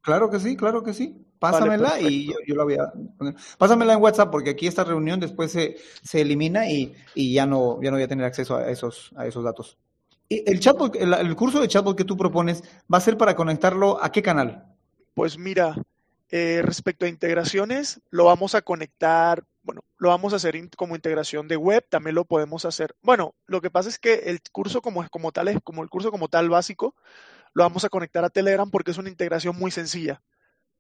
[0.01, 1.25] Claro que sí, claro que sí.
[1.39, 3.35] Pásamela y yo, yo, la voy a poner.
[3.59, 7.81] Pásamela en WhatsApp porque aquí esta reunión después se, se elimina y, y, ya no
[7.83, 9.79] ya no voy a tener acceso a esos a esos datos.
[10.29, 13.37] Y el chatbot, el, el, curso de chatbot que tú propones va a ser para
[13.37, 14.65] conectarlo a qué canal?
[15.15, 15.77] Pues mira,
[16.35, 20.95] eh, respecto a integraciones, lo vamos a conectar, bueno, lo vamos a hacer in, como
[20.95, 22.95] integración de web, también lo podemos hacer.
[23.03, 26.11] Bueno, lo que pasa es que el curso como, como tal es como el curso
[26.11, 26.95] como tal básico,
[27.55, 30.23] lo vamos a conectar a Telegram porque es una integración muy sencilla.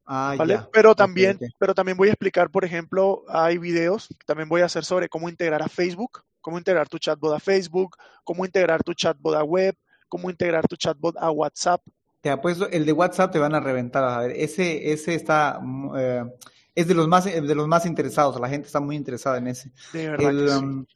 [0.05, 0.55] Ah, ¿vale?
[0.55, 0.69] ya.
[0.73, 4.67] Pero también, pero también voy a explicar, por ejemplo, hay videos que también voy a
[4.67, 8.95] hacer sobre cómo integrar a Facebook, cómo integrar tu chatbot a Facebook, cómo integrar tu
[8.95, 9.77] chatbot a web,
[10.09, 11.81] cómo integrar tu chatbot a WhatsApp.
[12.21, 14.05] Te apuesto, el de WhatsApp te van a reventar.
[14.05, 16.25] A ver, ese, ese está, mm, eh,
[16.75, 18.41] es de los más, de los más interesados.
[18.41, 19.73] La gente está muy interesada en ese.
[19.93, 20.59] De verdad El que sí.
[20.59, 20.87] um,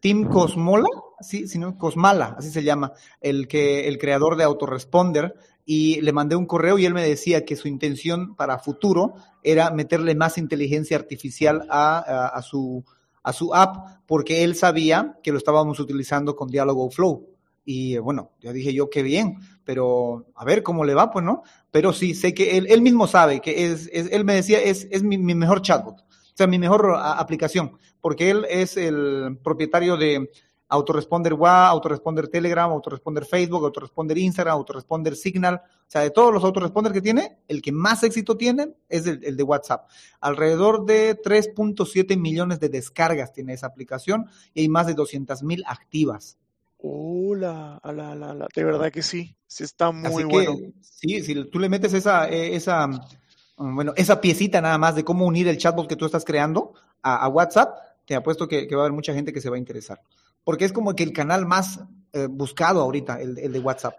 [0.00, 0.88] Team Cosmola,
[1.20, 6.12] sí, si no, Cosmala, así se llama, el que, el creador de Autoresponder, y le
[6.12, 10.38] mandé un correo y él me decía que su intención para futuro era meterle más
[10.38, 12.84] inteligencia artificial a, a, a su,
[13.22, 17.28] a su app, porque él sabía que lo estábamos utilizando con Dialogo Flow.
[17.66, 19.36] Y eh, bueno, ya dije yo, qué bien,
[19.68, 21.42] pero a ver cómo le va, pues, ¿no?
[21.70, 24.88] Pero sí, sé que él, él mismo sabe que es, es, él me decía, es,
[24.90, 30.30] es mi, mejor chatbot, o sea, mi mejor aplicación, porque él es el propietario de
[30.68, 36.42] Autoresponder WA, Autoresponder Telegram, Autoresponder Facebook, Autoresponder Instagram, Autoresponder Signal, o sea, de todos los
[36.44, 39.86] autoresponder que tiene, el que más éxito tiene es el, el de WhatsApp.
[40.22, 45.62] Alrededor de 3.7 millones de descargas tiene esa aplicación y hay más de 200 mil
[45.66, 46.38] activas.
[46.78, 50.72] Hola, la, la, la, de verdad que sí, sí está muy Así que, bueno.
[50.80, 55.04] sí, si tú le metes esa, eh, esa, mm, bueno, esa piecita nada más de
[55.04, 58.76] cómo unir el chatbot que tú estás creando a, a WhatsApp, te apuesto que, que,
[58.76, 60.00] va a haber mucha gente que se va a interesar.
[60.44, 61.80] Porque es como que el canal más
[62.12, 63.94] eh, buscado ahorita, el, el, de WhatsApp.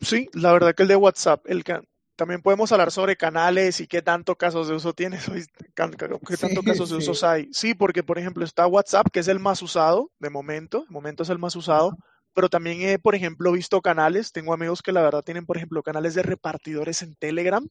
[0.00, 3.86] Sí, la verdad que el de WhatsApp, el can también podemos hablar sobre canales y
[3.86, 5.26] qué tanto casos de uso tienes,
[5.74, 7.02] qué tanto sí, casos de sí.
[7.02, 7.48] usos hay.
[7.52, 11.22] Sí, porque por ejemplo está WhatsApp, que es el más usado de momento, de momento
[11.22, 11.96] es el más usado,
[12.34, 15.82] pero también he, por ejemplo, visto canales, tengo amigos que la verdad tienen, por ejemplo,
[15.82, 17.66] canales de repartidores en Telegram,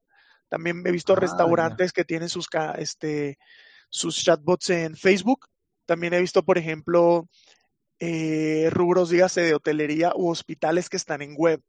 [0.50, 1.93] también he visto Ah, restaurantes ya.
[1.93, 2.47] que tienen sus,
[2.78, 3.38] este,
[3.89, 5.47] sus chatbots en Facebook,
[5.86, 7.28] también he visto, por ejemplo,
[8.00, 11.62] eh, rubros, dígase, de hotelería u hospitales que están en web.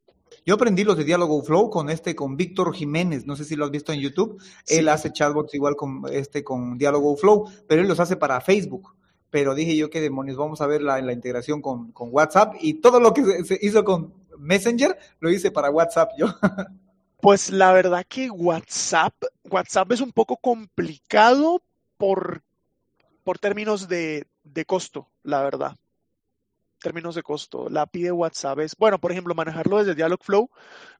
[0.45, 3.65] Yo aprendí los de Diálogo Flow con este, con Víctor Jiménez, no sé si lo
[3.65, 4.77] has visto en YouTube, sí.
[4.79, 8.95] él hace chatbots igual con este, con Diálogo Flow, pero él los hace para Facebook
[9.33, 12.75] pero dije yo qué demonios, vamos a ver la, la integración con, con, WhatsApp y
[12.75, 16.27] todo lo que se, hizo con Messenger lo hice para WhatsApp yo.
[17.19, 19.15] Pues la verdad que WhatsApp,
[19.49, 21.63] WhatsApp es un poco complicado
[21.97, 22.43] por,
[23.23, 25.77] por términos de, de costo, la verdad.
[26.79, 27.69] Términos de costo.
[27.69, 30.49] La API de WhatsApp es, bueno, por ejemplo, manejarlo desde Dialogflow.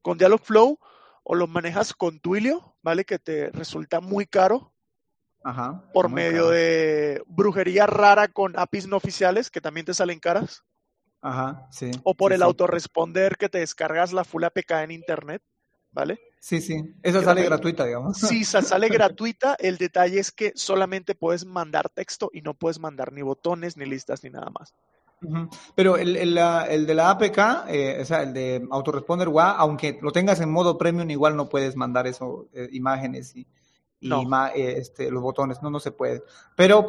[0.02, 0.80] Con Dialogflow
[1.24, 3.04] o lo manejas con Twilio, ¿vale?
[3.04, 4.72] Que te resulta muy caro,
[5.43, 10.63] Ajá, por medio de brujería rara con APIs no oficiales que también te salen caras.
[11.21, 11.91] Ajá, sí.
[12.03, 12.45] O por sí, el sí.
[12.45, 15.41] autorresponder que te descargas la full APK en internet,
[15.91, 16.19] ¿vale?
[16.39, 16.75] Sí, sí.
[17.01, 18.17] Esa que sale también, gratuita, digamos.
[18.17, 19.56] Sí, sale gratuita.
[19.58, 23.86] El detalle es que solamente puedes mandar texto y no puedes mandar ni botones, ni
[23.86, 24.73] listas, ni nada más.
[25.21, 25.49] Uh -huh.
[25.75, 29.97] Pero el, el, el, de la APK, eh, o sea, el de autoresponder WA, aunque
[30.01, 33.47] lo tengas en modo premium, igual no puedes mandar eso, eh, imágenes y,
[34.03, 34.47] y no.
[34.47, 36.23] eh, este, los botones, no, no se puede.
[36.55, 36.85] Pero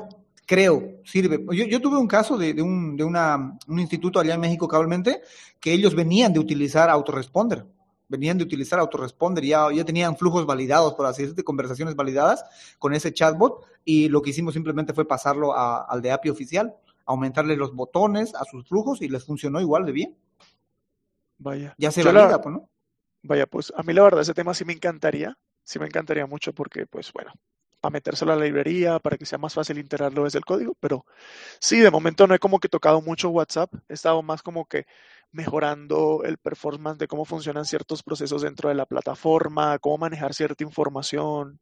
[0.46, 1.44] creo, sirve.
[1.54, 4.68] Yo, yo tuve un caso de, de, un, de una, un instituto allá en México
[4.68, 5.22] cabalmente
[5.60, 7.64] que ellos venían de utilizar autoresponder,
[8.08, 12.44] venían de utilizar autoresponder, ya, ya tenían flujos validados, por así decirlo, conversaciones validadas
[12.78, 16.74] con ese chatbot y lo que hicimos simplemente fue pasarlo a, al de API oficial,
[17.06, 20.16] aumentarle los botones a sus flujos y les funcionó igual de bien.
[21.38, 21.74] Vaya.
[21.78, 22.68] Ya se valida, la, pues, ¿no?
[23.22, 26.52] Vaya, pues a mí la verdad ese tema sí me encantaría, sí me encantaría mucho
[26.54, 27.32] porque, pues bueno,
[27.80, 31.04] para metérselo a la librería, para que sea más fácil integrarlo desde el código, pero
[31.60, 34.86] sí, de momento no he como que tocado mucho WhatsApp, he estado más como que
[35.32, 40.64] mejorando el performance de cómo funcionan ciertos procesos dentro de la plataforma, cómo manejar cierta
[40.64, 41.60] información,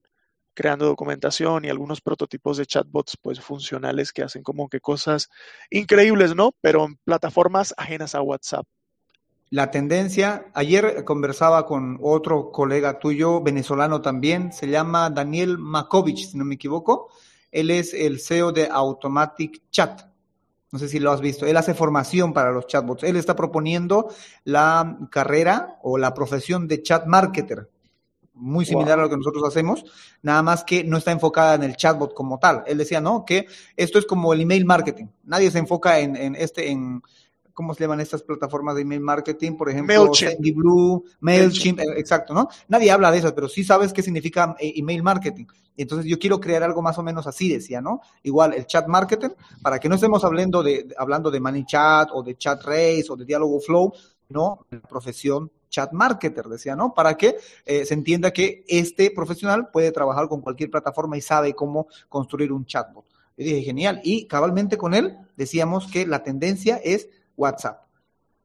[0.54, 5.28] creando documentación y algunos prototipos de chatbots pues funcionales que hacen como que cosas
[5.70, 6.52] increíbles, ¿no?
[6.60, 8.66] Pero en plataformas ajenas a WhatsApp.
[9.52, 16.38] La tendencia, ayer conversaba con otro colega tuyo, venezolano también, se llama Daniel Makovic, si
[16.38, 17.10] no me equivoco.
[17.50, 20.04] Él es el CEO de Automatic Chat.
[20.70, 21.44] No sé si lo has visto.
[21.44, 23.02] Él hace formación para los chatbots.
[23.02, 24.08] Él está proponiendo
[24.44, 27.68] la carrera o la profesión de chat marketer.
[28.32, 29.00] Muy similar wow.
[29.00, 29.84] a lo que nosotros hacemos,
[30.22, 32.64] nada más que no está enfocada en el chatbot como tal.
[32.66, 35.08] Él decía, no, que esto es como el email marketing.
[35.24, 37.02] Nadie se enfoca en, en este, en,
[37.52, 39.52] ¿cómo se llaman estas plataformas de email marketing?
[39.56, 40.10] Por ejemplo,
[40.54, 42.48] Blue, MailChimp, eh, exacto, ¿no?
[42.68, 45.46] Nadie habla de eso, pero sí sabes qué significa eh, email marketing.
[45.76, 48.00] Entonces yo quiero crear algo más o menos así, decía, ¿no?
[48.22, 49.30] Igual el chat marketing,
[49.62, 53.24] para que no estemos hablando de, hablando de ManyChat o de Chat Race o de
[53.24, 53.92] Diálogo Flow,
[54.28, 54.66] ¿no?
[54.70, 56.94] La profesión chat marketer, decía, ¿no?
[56.94, 61.54] Para que eh, se entienda que este profesional puede trabajar con cualquier plataforma y sabe
[61.54, 63.06] cómo construir un chatbot.
[63.36, 64.00] Yo dije, genial.
[64.04, 67.08] Y cabalmente con él decíamos que la tendencia es
[67.42, 67.82] WhatsApp.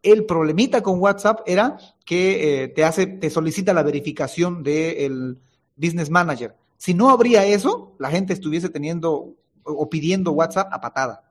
[0.04, 5.40] El problemita con WhatsApp era que eh, te hace, te solicita la verificación del
[5.76, 6.56] business manager.
[6.78, 9.34] Si no habría eso, la gente estuviese teniendo
[9.64, 11.28] o pidiendo WhatsApp a patada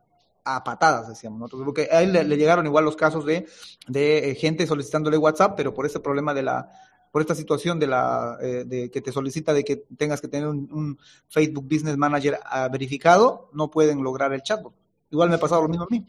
[0.47, 3.47] a patadas, decíamos nosotros, porque a él le, llegaron igual los casos de,
[3.93, 6.71] eh, gente solicitándole WhatsApp, pero por ese problema de la,
[7.11, 10.49] por esta situación de la, eh, de que te solicita de que tengas que tener
[10.49, 10.99] un,
[11.29, 14.73] Facebook Business Manager ah, verificado, no pueden lograr el chatbot.
[15.11, 16.07] Igual me ha pasado lo mismo a mí.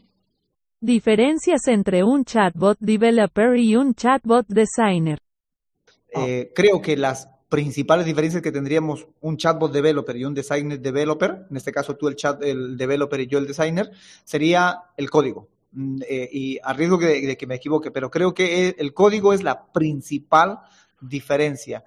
[0.80, 5.18] Diferencias entre un chatbot developer y un chatbot designer.
[6.14, 11.46] Eh, creo que las principales diferencias que tendríamos un chatbot developer y un designer developer,
[11.50, 13.90] en este caso tú el chat, el developer y yo el designer,
[14.24, 15.48] sería el código.
[15.72, 19.42] Mm, eh, y a riesgo de, que me equivoque, pero creo que el código es
[19.42, 20.60] la principal
[21.00, 21.84] diferencia.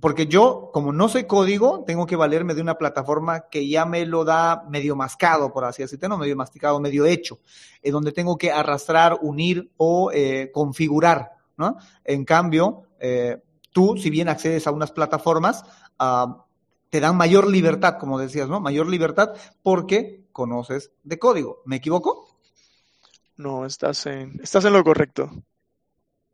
[0.00, 4.04] Porque yo, como no sé código, tengo que valerme de una plataforma que ya me
[4.06, 7.38] lo da medio mascado, por así decirlo, medio masticado, medio hecho,
[7.82, 11.76] en donde tengo que arrastrar, unir o eh, configurar, ¿no?
[12.04, 13.40] En cambio, eh,
[13.72, 15.64] tú, si bien accedes a unas plataformas,
[15.98, 16.44] ah,
[16.90, 18.60] te dan mayor libertad, como decías, ¿no?
[18.60, 21.62] Mayor libertad porque conoces de código.
[21.64, 22.28] ¿Me equivoco?
[23.36, 25.30] No, estás en, estás en lo correcto.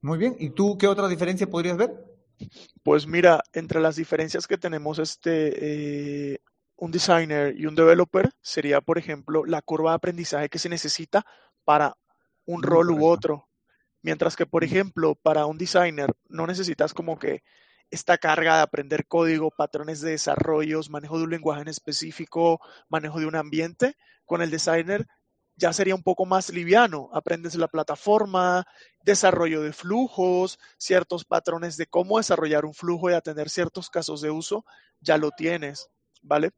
[0.02, 0.36] Muy bien.
[0.38, 2.10] ¿Y tú qué otra diferencia podrías ver?
[2.82, 6.40] Pues mira, entre las diferencias que tenemos este, eh,
[6.76, 11.24] un designer y un developer sería, por ejemplo, la curva de aprendizaje que se necesita
[11.64, 11.96] para
[12.46, 13.48] un rol u otro.
[14.02, 17.42] Mientras que, por ejemplo, para un designer no necesitas como que
[17.90, 23.20] esta carga de aprender código, patrones de desarrollos, manejo de un lenguaje en específico, manejo
[23.20, 23.96] de un ambiente.
[24.24, 25.06] Con el designer
[25.60, 27.10] ya sería un poco más liviano.
[27.12, 28.64] Aprendes la plataforma,
[29.02, 34.30] desarrollo de flujos, ciertos patrones de cómo desarrollar un flujo y atender ciertos casos de
[34.30, 34.64] uso,
[35.00, 35.90] ya lo tienes,
[36.22, 36.50] ¿vale?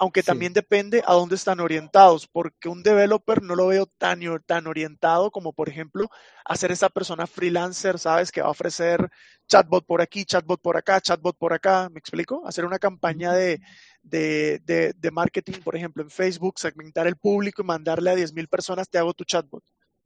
[0.00, 4.66] Aunque también depende a dónde están orientados, porque un developer no lo veo tan, tan
[4.66, 6.08] orientado como, por ejemplo,
[6.42, 8.32] hacer esa persona freelancer, ¿sabes?
[8.32, 9.10] Que va a ofrecer
[9.46, 12.42] chatbot por aquí, chatbot por acá, chatbot por acá, ¿me explico?
[12.46, 13.60] Hacer una campaña de,
[14.02, 18.96] de, marketing, por ejemplo, en Facebook, segmentar el público y mandarle a 10.000 personas, te
[18.96, 19.62] hago tu chatbot,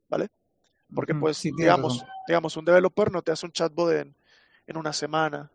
[0.09, 0.27] ¿vale?
[0.93, 4.17] Porque pues, digamos, digamos, un developer no te hace un chatbot en,
[4.67, 5.53] en una semana.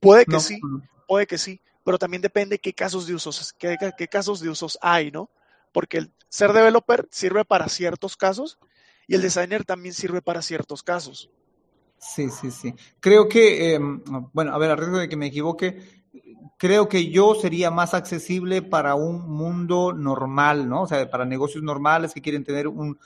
[0.00, 0.58] Puede que sí,
[1.06, 4.78] puede que sí, pero también depende qué casos de usos, qué, qué casos de usos
[4.82, 5.30] hay, ¿no?
[5.72, 8.58] Porque el ser developer sirve para ciertos casos
[9.06, 11.30] y el designer también sirve para ciertos casos.
[11.98, 12.74] Sí, sí, sí.
[13.00, 16.04] Creo que, em, bueno, a ver, a riesgo de que me equivoque,
[16.58, 20.82] creo que yo sería más accesible para un mundo normal, ¿no?
[20.82, 22.98] O sea, para negocios normales que quieren tener un,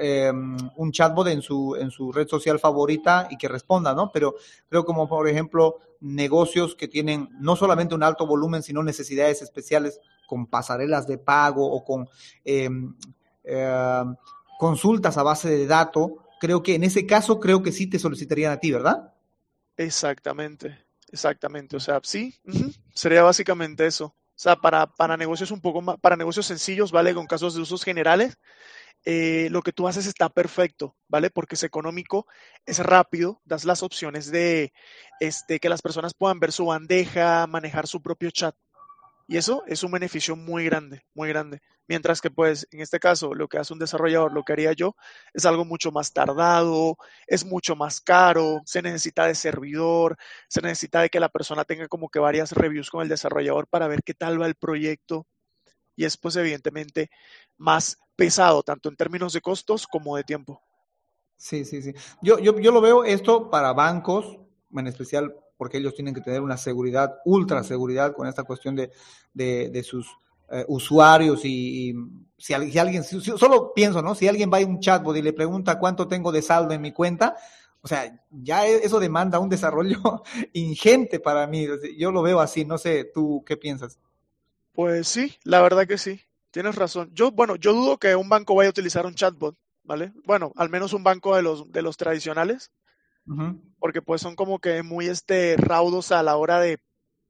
[0.00, 4.10] Em, un chatbot en su, en su red social favorita y que responda, ¿no?
[4.12, 4.34] Pero
[4.68, 10.00] creo como, por ejemplo, negocios que tienen no solamente un alto volumen, sino necesidades especiales
[10.26, 12.08] con pasarelas de pago o con
[12.44, 12.94] em,
[13.44, 14.16] em,
[14.58, 18.52] consultas a base de datos, creo que en ese caso creo que sí te solicitarían
[18.52, 19.12] a ti, ¿verdad?
[19.76, 20.78] Exactamente,
[21.10, 21.76] exactamente.
[21.76, 22.34] O sea, sí,
[22.94, 24.06] sería básicamente eso.
[24.06, 27.14] O sea, para, para negocios un poco más, para negocios sencillos, ¿vale?
[27.14, 28.38] Con casos de usos generales,
[29.04, 31.30] eh, lo que tú haces está perfecto, ¿vale?
[31.30, 32.26] Porque es económico,
[32.66, 34.72] es rápido, das las opciones de
[35.20, 38.54] este, que las personas puedan ver su bandeja, manejar su propio chat.
[39.28, 41.60] Y eso es un beneficio muy grande, muy grande.
[41.88, 44.94] Mientras que, pues, en este caso, lo que hace un desarrollador, lo que haría yo,
[45.32, 50.16] es algo mucho más tardado, es mucho más caro, se necesita de servidor,
[50.48, 53.88] se necesita de que la persona tenga como que varias reviews con el desarrollador para
[53.88, 55.26] ver qué tal va el proyecto.
[55.96, 57.10] Y es, pues, evidentemente,
[57.56, 60.60] más pesado, tanto en términos de costos como de tiempo.
[61.36, 61.92] Sí, sí, sí.
[62.22, 64.38] Yo, yo, yo lo veo esto para bancos,
[64.74, 68.90] en especial porque ellos tienen que tener una seguridad, ultra seguridad con esta cuestión de,
[69.32, 70.08] de, sus
[70.50, 71.94] eh, usuarios y,
[72.36, 74.16] si, alguien, solo pienso, ¿no?
[74.16, 76.90] Si alguien va a un chatbot y le pregunta cuánto tengo de saldo en mi
[76.90, 77.36] cuenta,
[77.80, 81.68] o sea, ya e, eso demanda un desarrollo ingente para mí.
[81.96, 84.00] Yo lo veo así, no sé, ¿tú qué piensas?
[84.72, 86.22] Pues sí, la verdad que sí.
[86.50, 87.10] Tienes razón.
[87.14, 90.12] Yo, bueno, yo dudo que un banco vaya a utilizar un chatbot, ¿vale?
[90.24, 92.70] Bueno, al menos un banco de los, de los tradicionales,
[93.78, 96.78] porque pues son como que muy este, raudos a la hora de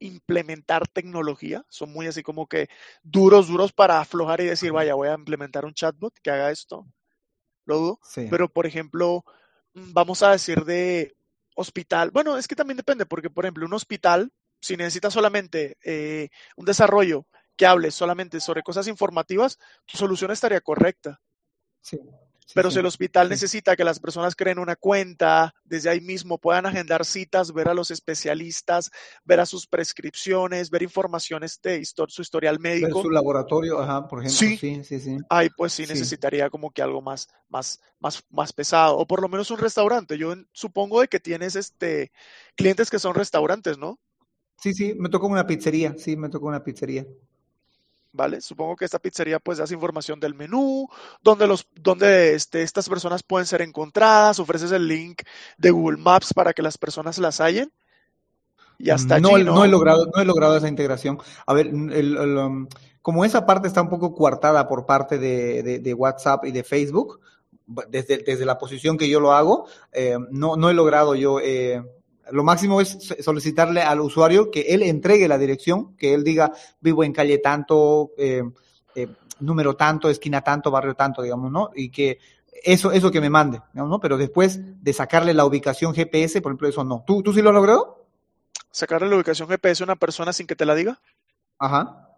[0.01, 2.68] implementar tecnología, son muy así como que
[3.03, 6.86] duros, duros para aflojar y decir, vaya, voy a implementar un chatbot que haga esto.
[7.64, 8.01] lo dudo.
[8.03, 8.26] Sí.
[8.28, 9.24] Pero, por ejemplo,
[9.74, 11.14] mm, vamos a decir de
[11.55, 12.11] hospital.
[12.11, 14.32] Bueno, es que también depende, porque, por ejemplo, un hospital,
[14.63, 20.61] si necesita solamente eh, un desarrollo que hable solamente sobre cosas informativas, tu solución estaría
[20.61, 21.21] correcta.
[21.81, 21.99] Sí.
[22.47, 22.75] sí, Pero sí.
[22.75, 27.05] si el hospital necesita que las personas creen una cuenta, desde ahí mismo puedan agendar
[27.05, 28.93] citas, ver a los especialistas,
[29.25, 34.21] ver a sus prescripciones, ver informaciones de su historial Ver médico, su laboratorio, ajá, por
[34.21, 34.39] ejemplo.
[34.39, 34.85] Sí.
[34.85, 39.07] Sí, sí, ahí pues sí necesitaría como que algo más, más, más, más pesado, o
[39.09, 40.17] por lo menos un restaurante.
[40.17, 42.13] Yo supongo de que tienes este
[42.55, 43.99] clientes que son restaurantes, ¿no?
[44.63, 47.05] Sí, sí, me tocó una pizzería, sí, me tocó una pizzería.
[48.13, 48.41] ¿Vale?
[48.41, 50.87] Supongo que esta pizzería pues das información del menú,
[51.21, 55.23] donde los, donde este, estas personas pueden ser encontradas, ofreces el link
[55.59, 57.73] de Google Maps para que las personas las hallen.
[58.79, 61.19] Y hasta no, allí, he- no he logrado, no he logrado esa integración.
[61.47, 62.69] A ver, el- el, um,
[63.01, 66.63] como esa parte está un poco coartada por parte de, de- de WhatsApp y de
[66.63, 67.19] Facebook,
[67.89, 71.41] desde, desde la posición que yo lo hago, eh, no, no he logrado yo.
[71.41, 71.83] eh,
[72.31, 76.53] lo máximo es so- solicitarle al usuario que él entregue la dirección, que él diga
[76.81, 78.43] vivo en calle tanto, eh,
[78.95, 79.09] eh,
[79.41, 81.70] número tanto, esquina tanto, barrio tanto, digamos, ¿no?
[81.75, 82.18] Y que
[82.64, 84.01] eso, eso que me mande, digamos, ¿no?
[84.01, 87.03] Pero después de sacarle la ubicación GPS, por ejemplo, eso no.
[87.07, 87.99] ¿Tú, tú sí lo has logrado?
[88.70, 91.01] sacarle la ubicación GPS a una persona sin que te la diga.
[91.59, 92.09] Ajá.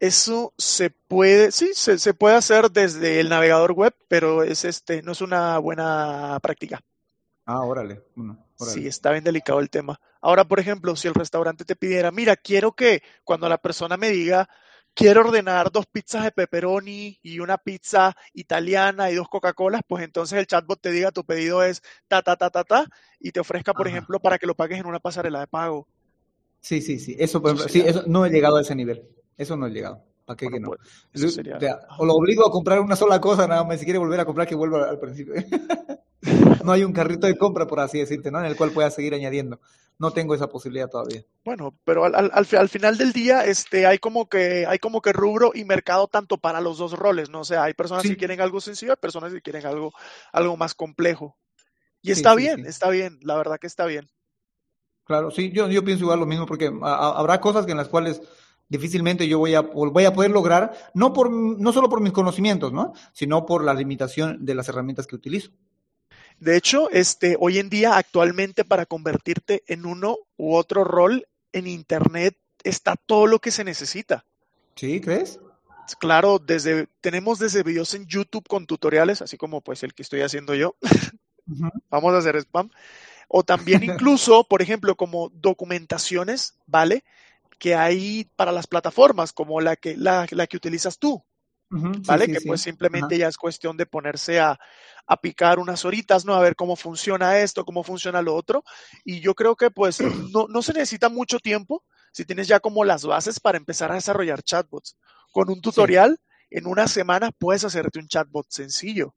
[0.00, 5.02] Eso se puede, sí, se, se puede hacer desde el navegador web, pero es este,
[5.02, 6.80] no es una buena práctica.
[7.46, 8.04] Ah, órale.
[8.14, 8.38] Bueno.
[8.58, 10.00] Sí, está bien delicado el tema.
[10.20, 14.10] Ahora, por ejemplo, si el restaurante te pidiera, mira, quiero que cuando la persona me
[14.10, 14.48] diga,
[14.94, 20.38] quiero ordenar dos pizzas de pepperoni y una pizza italiana y dos Coca-Colas, pues entonces
[20.38, 22.86] el chatbot te diga, tu pedido es ta, ta, ta, ta, ta,
[23.20, 23.88] y te ofrezca, por Ajá.
[23.88, 25.88] ejemplo, para que lo pagues en una pasarela de pago.
[26.60, 27.16] Sí, sí, sí.
[27.18, 29.08] Eso, por Eso ejemplo, sí, eso no he llegado a ese nivel.
[29.36, 30.04] Eso no he llegado.
[30.24, 30.76] ¿Para qué Bueno, que no?
[30.76, 30.80] pues,
[31.12, 33.78] eso de- o lo obligo a comprar una sola cosa, nada más.
[33.78, 35.34] Si quiere volver a comprar, que vuelva al principio.
[36.64, 38.38] no hay un carrito de compra, por así decirte, ¿no?
[38.40, 39.60] En el cual pueda seguir añadiendo.
[39.98, 41.24] No tengo esa posibilidad todavía.
[41.44, 44.78] Bueno, pero al, al- al fi- al final del día, este, hay como que, hay
[44.78, 47.40] como que rubro y mercado tanto para los dos roles, ¿no?
[47.40, 48.10] O sea, hay personas Sí.
[48.10, 49.92] que quieren algo sencillo, hay personas que quieren algo,
[50.32, 51.36] algo más complejo.
[52.02, 54.08] Y Sí, está sí, bien, está bien, la verdad que está bien.
[55.04, 57.88] Claro, sí, yo, yo pienso igual lo mismo, porque a- a- habrá cosas en las
[57.88, 58.20] cuales
[58.68, 62.72] difícilmente yo voy a, voy a poder lograr, no, por, no solo por mis conocimientos,
[62.72, 62.92] ¿no?
[63.14, 65.50] Sino por la limitación de las herramientas que utilizo.
[66.40, 71.66] De hecho, este, hoy en día, actualmente, para convertirte en uno u otro rol en
[71.66, 74.24] Internet, está todo lo que se necesita.
[74.76, 75.00] ¿Sí?
[75.00, 75.40] ¿Crees?
[75.98, 80.20] Claro, desde, tenemos desde videos en YouTube con tutoriales, así como pues el que estoy
[80.20, 80.76] haciendo yo.
[81.90, 82.70] Vamos a hacer spam.
[83.28, 87.04] O también incluso, por ejemplo, como documentaciones, ¿vale?
[87.58, 91.24] Que hay para las plataformas, como la que, la, la que utilizas tú,
[91.70, 92.26] ¿vale?
[92.26, 92.48] sí, que sí.
[92.48, 93.20] pues simplemente Ajá.
[93.20, 94.58] ya es cuestión de ponerse a,
[95.06, 96.34] a picar unas horitas, ¿no?
[96.34, 98.64] A ver cómo funciona esto, cómo funciona lo otro.
[99.04, 100.00] Y yo creo que pues
[100.32, 103.94] no, no se necesita mucho tiempo si tienes ya como las bases para empezar a
[103.94, 104.96] desarrollar chatbots.
[105.32, 106.18] Con un tutorial,
[106.50, 109.14] en una semana puedes hacerte un chatbot sencillo.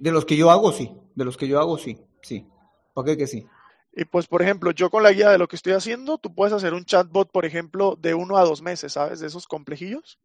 [0.00, 0.92] De los que yo hago, sí.
[1.14, 1.98] De los que yo hago, sí.
[2.22, 2.46] Sí.
[2.92, 3.46] ¿Por qué que sí?
[3.92, 6.52] Y pues, por ejemplo, yo con la guía de lo que estoy haciendo, tú puedes
[6.52, 9.20] hacer un chatbot, por ejemplo, de uno a dos meses, ¿sabes?
[9.20, 10.18] De esos complejillos.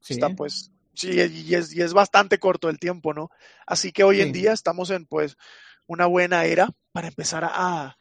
[0.00, 0.14] Sí.
[0.14, 3.30] Está pues, sí, y es, y es bastante corto el tiempo, ¿no?
[3.66, 5.36] Así que hoy en día estamos en pues
[5.86, 7.98] una buena era para empezar a,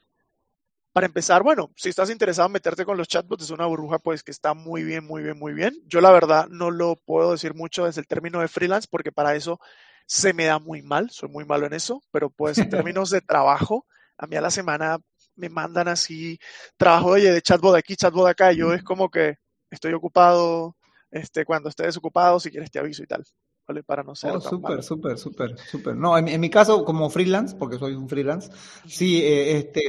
[0.93, 4.24] para empezar, bueno, si estás interesado en meterte con los chatbots, es una burbuja pues
[4.24, 5.74] que está muy bien, muy bien, muy bien.
[5.86, 9.36] Yo la verdad no lo puedo decir mucho desde el término de freelance porque para
[9.36, 9.60] eso
[10.06, 13.22] se me da muy mal, soy muy malo en eso, pero pues en términos de
[13.22, 13.86] trabajo,
[14.18, 15.00] a mí a la semana
[15.36, 16.39] me mandan así
[16.76, 19.38] trabajo oye, de chatbot aquí, chatbot acá, y yo es como que
[19.70, 20.76] estoy ocupado,
[21.12, 23.26] este, cuando esté desocupado, si quieres te aviso y tal,
[23.68, 23.84] ¿vale?
[23.84, 25.95] Para no ser Oh, súper, súper, súper, súper.
[25.95, 28.51] No, en, mi- en mi caso, como freelance, porque soy un freelance,
[28.88, 29.82] sí, eh, este,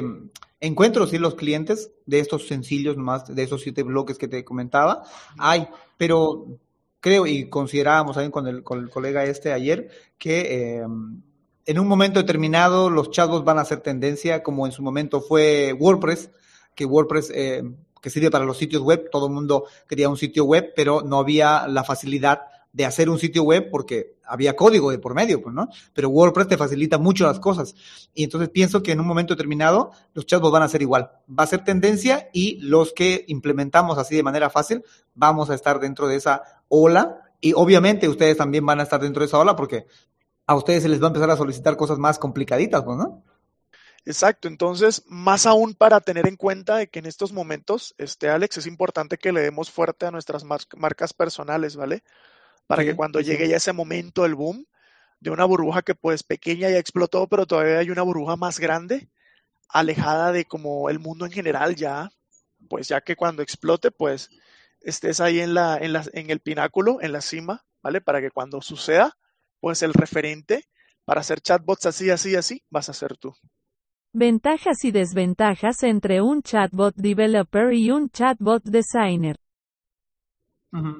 [0.60, 5.02] encuentro sí los clientes de estos sencillos más, de esos siete bloques que te comentaba,
[5.38, 5.66] hay,
[5.96, 6.46] pero
[7.00, 10.86] creo y considerábamos también con el, con el colega este ayer que eh,
[11.66, 15.72] en un momento determinado los chatbots van a ser tendencia, como en su momento fue
[15.78, 16.30] WordPress,
[16.74, 17.62] que WordPress eh,
[18.00, 21.18] que sirve para los sitios web, todo el mundo quería un sitio web, pero no
[21.18, 22.40] había la facilidad
[22.72, 25.68] de hacer un sitio web porque había código de por medio, pues, ¿no?
[25.92, 27.74] Pero WordPress te facilita mucho las cosas.
[28.14, 31.10] Y entonces pienso que en un momento determinado los chatbots van a ser igual.
[31.28, 34.84] Va a ser tendencia y los que implementamos así de manera fácil
[35.14, 37.22] vamos a estar dentro de esa ola.
[37.40, 39.86] Y obviamente ustedes también van a estar dentro de esa ola porque
[40.46, 43.24] a ustedes se les va a empezar a solicitar cosas más complicaditas, pues, ¿no?
[44.06, 48.58] Exacto, entonces, más aún para tener en cuenta de que en estos momentos, este Alex,
[48.58, 52.02] es importante que le demos fuerte a nuestras mar- marcas personales, ¿vale?
[52.66, 54.66] Para Sí, que cuando sí, llegue ya ese momento, el boom,
[55.20, 59.10] de una burbuja que pues pequeña ya explotó, pero todavía hay una burbuja más grande,
[59.68, 62.10] alejada de como el mundo en general ya,
[62.68, 64.30] pues ya que cuando explote, pues
[64.82, 68.00] estés ahí en, la, en, la, en el pináculo, en la cima, ¿vale?
[68.02, 69.18] Para que cuando suceda,
[69.60, 70.66] pues el referente
[71.06, 73.34] para hacer chatbots así, así, así, vas a ser tú.
[74.12, 79.36] Ventajas y desventajas entre un chatbot developer y un chatbot designer.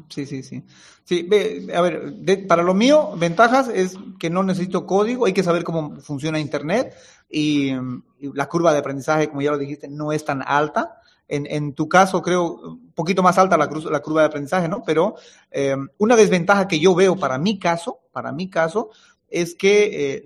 [0.08, 0.64] Sí, sí, sí.
[1.02, 1.28] Sí,
[1.74, 2.14] a ver,
[2.46, 6.94] para lo mío, ventajas es que no necesito código, hay que saber cómo funciona Internet
[7.28, 7.72] y,
[8.20, 11.00] la curva de aprendizaje, como ya lo dijiste, no es tan alta.
[11.26, 14.82] En, en tu caso, creo, un poquito más alta la, la curva de aprendizaje, ¿no?
[14.84, 15.14] Pero
[15.50, 18.90] eh, una desventaja que yo veo para mi caso, para mi caso,
[19.30, 20.24] es que eh,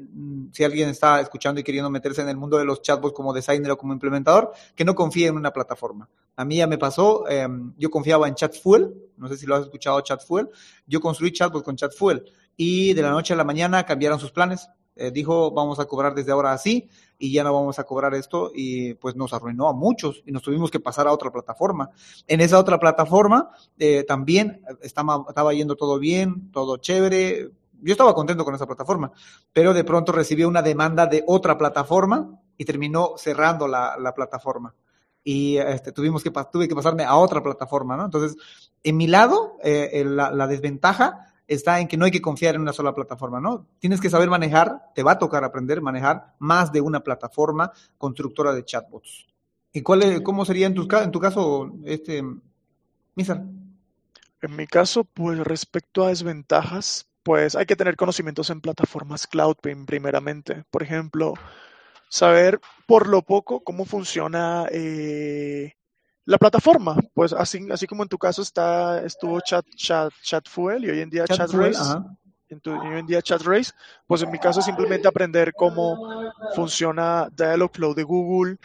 [0.52, 3.70] si alguien está escuchando y queriendo meterse en el mundo de los chatbots como designer
[3.72, 6.09] o como implementador, que no confíe en una plataforma.
[6.36, 9.62] A mí ya me pasó, em, yo confiaba en ChatFuel, no sé si lo has
[9.62, 10.48] escuchado ChatFuel,
[10.86, 12.24] yo construí chatbots con ChatFuel
[12.57, 14.68] y de la noche a la mañana cambiaron sus planes.
[14.96, 16.88] Eh, dijo, vamos a cobrar desde ahora así
[17.18, 20.42] y ya no vamos a cobrar esto y pues nos arruinó a muchos y nos
[20.42, 21.90] tuvimos que pasar a otra plataforma.
[22.28, 27.50] En esa otra plataforma eh, también estaba, estaba yendo todo bien, todo chévere,
[27.85, 29.12] yo estaba contento con esa plataforma,
[29.53, 34.74] pero de pronto recibí una demanda de otra plataforma y terminó cerrando la, plataforma.
[35.22, 38.05] Y este, tuvimos que, tuve que pasarme a otra plataforma, ¿no?
[38.05, 38.37] Entonces,
[38.82, 42.72] en mi lado, eh, la, desventaja está en que no hay que confiar en una
[42.72, 43.66] sola plataforma, ¿no?
[43.78, 47.72] Tienes que saber manejar, te va a tocar aprender a manejar más de una plataforma
[47.99, 49.26] constructora de chatbots.
[49.72, 52.22] ¿Y cuál cómo sería en tu, en tu caso, este,
[53.14, 53.45] Misa?
[54.41, 59.57] En mi caso, pues respecto a desventajas, pues hay que tener conocimientos en plataformas cloud
[59.87, 60.64] primeramente.
[60.70, 61.35] Por ejemplo,
[62.09, 65.72] saber por lo poco cómo funciona eh,
[66.27, 66.97] la plataforma.
[67.14, 71.11] Pues así, así como en tu caso está, estuvo Chat, Chat, Chatfuel y hoy en
[71.11, 71.81] día ChatRace.
[72.51, 73.72] en hoy en día ChatRace,
[74.07, 78.57] pues en mi caso simplemente aprender cómo funciona Dialogflow de Google,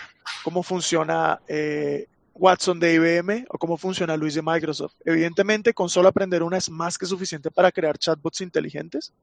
[0.43, 2.07] cómo funciona eh,
[2.39, 4.95] Watson de IBM o cómo funciona Luis de Microsoft.
[5.03, 9.13] Evidentemente, con solo aprender una es más que suficiente para crear chatbots inteligentes,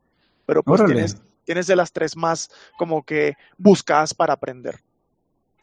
[0.44, 4.80] pero pues tienes, tienes, de las tres más como que buscadas para aprender.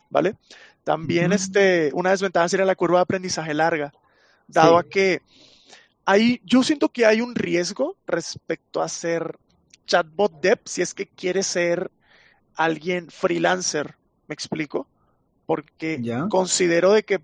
[0.10, 0.36] ¿Vale?
[0.84, 3.94] También este, una desventaja sería la curva de aprendizaje larga,
[4.48, 5.22] dado a que
[6.06, 9.38] ahí yo siento que hay un riesgo respecto a ser
[9.86, 11.92] chatbot dev si es que quieres ser
[12.56, 13.96] alguien freelancer,
[14.28, 14.88] ¿me explico?
[15.46, 17.22] Porque considero de que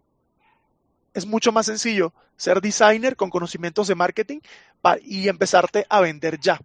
[1.20, 4.40] es mucho más sencillo ser designer con conocimientos de marketing
[5.04, 6.60] y empezarte a vender ya.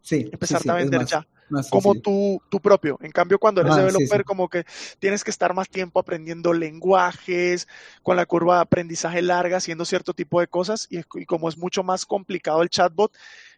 [0.00, 0.28] Sí.
[0.32, 1.26] Empezarte a vender ya.
[1.68, 2.96] como tú, propio.
[3.02, 4.64] En cambio, cuando eres developer, como que
[4.98, 7.68] tienes que estar más tiempo aprendiendo lenguajes,
[8.02, 10.86] con la curva de aprendizaje larga, haciendo cierto tipo de cosas.
[10.90, 13.12] Y, y como es mucho más complicado el chatbot,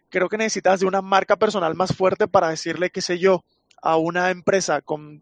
[0.09, 3.43] creo que necesitas de una marca personal más fuerte para decirle, qué sé yo,
[3.81, 5.21] a una empresa con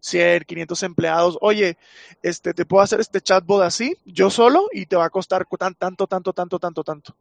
[0.00, 1.76] 100, 500 empleados, oye,
[2.22, 5.74] este, te puedo hacer este chatbot así, yo solo, y te va a costar tan,
[5.74, 7.14] tanto, tanto, tanto, tanto, tanto.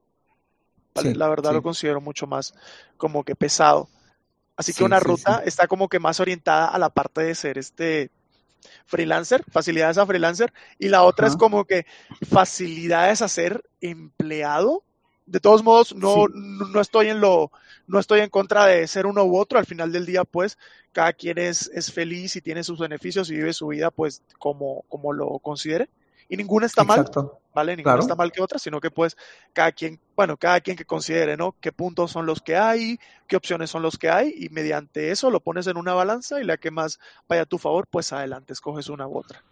[0.95, 2.53] la verdad lo considero mucho más
[2.97, 3.89] como que pesado.
[4.55, 8.11] Así que una ruta está como que más orientada a la parte de ser este
[8.85, 11.85] freelancer, facilidades a freelancer, y la otra es como que
[12.29, 14.83] facilidades a ser empleado
[15.29, 17.51] de todos modos, no, no, estoy en lo,
[17.87, 19.59] no estoy en contra de ser uno u otro.
[19.59, 20.57] Al final del día, pues,
[20.91, 24.83] cada quien es, es feliz y tiene sus beneficios y vive su vida, pues, como,
[24.89, 25.89] como lo considere.
[26.27, 27.09] Y ninguna está mal,
[27.53, 27.75] ¿vale?
[27.75, 29.17] Ninguna está mal que otra, sino que, pues,
[29.53, 31.55] cada quien, bueno, cada quien que considere, ¿no?
[31.59, 35.31] Qué puntos son los que hay, qué opciones son los que hay, y mediante eso
[35.31, 38.53] lo pones en una balanza y la que más vaya a tu favor, pues adelante,
[38.53, 39.43] escoges una u otra.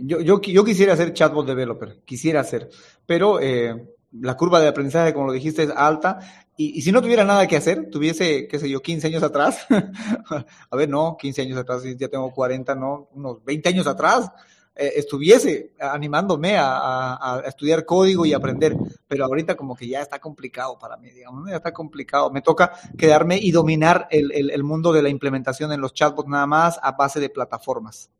[0.00, 2.70] Yo, yo, yo quisiera ser chatbot developer, quisiera ser,
[3.06, 6.18] pero eh, la curva de aprendizaje, como lo dijiste, es alta.
[6.56, 9.66] Y, si no tuviera nada que hacer, tuviese, qué sé yo, 15 años atrás,
[10.70, 14.30] a ver, no, 15 años atrás, ya tengo 40, no, unos 20 años atrás,
[14.76, 18.76] eh, estuviese animándome a, estudiar código y aprender.
[19.06, 22.30] Pero ahorita como que ya está complicado para mí, digamos, ya está complicado.
[22.30, 26.46] Me toca quedarme y dominar el, el, mundo de la implementación en los chatbots nada
[26.46, 28.10] más a base de plataformas.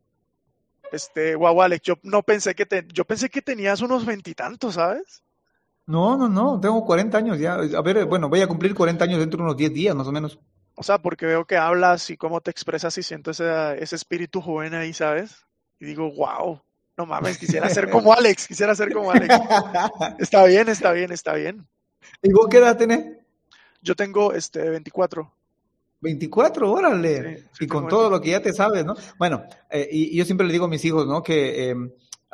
[0.91, 5.24] Este, guau, Alex, yo no pensé que te, yo pensé que tenías unos veintitantos, ¿sabes?
[5.87, 7.53] No, no, no, tengo 40 años ya.
[7.53, 10.11] A ver, bueno, voy a cumplir 40 años dentro de unos 10 días, más o
[10.11, 10.39] menos.
[10.75, 13.45] O sea, porque veo que hablas y cómo te expresas y siento ese,
[13.81, 15.45] ese espíritu joven ahí, ¿sabes?
[15.79, 16.61] Y digo, wow,
[16.97, 19.33] no mames, quisiera ser como Alex, quisiera ser como Alex.
[20.19, 21.67] está bien, está bien, está bien.
[22.21, 23.05] ¿Y vos qué edad tenés?
[23.81, 25.31] Yo tengo este 24.
[26.01, 27.45] 24, órale.
[27.59, 28.95] y con todo lo que ya te sabes, ¿no?
[29.17, 31.23] Bueno, eh, y, yo siempre le digo a mis hijos, ¿no?
[31.23, 31.75] Que eh,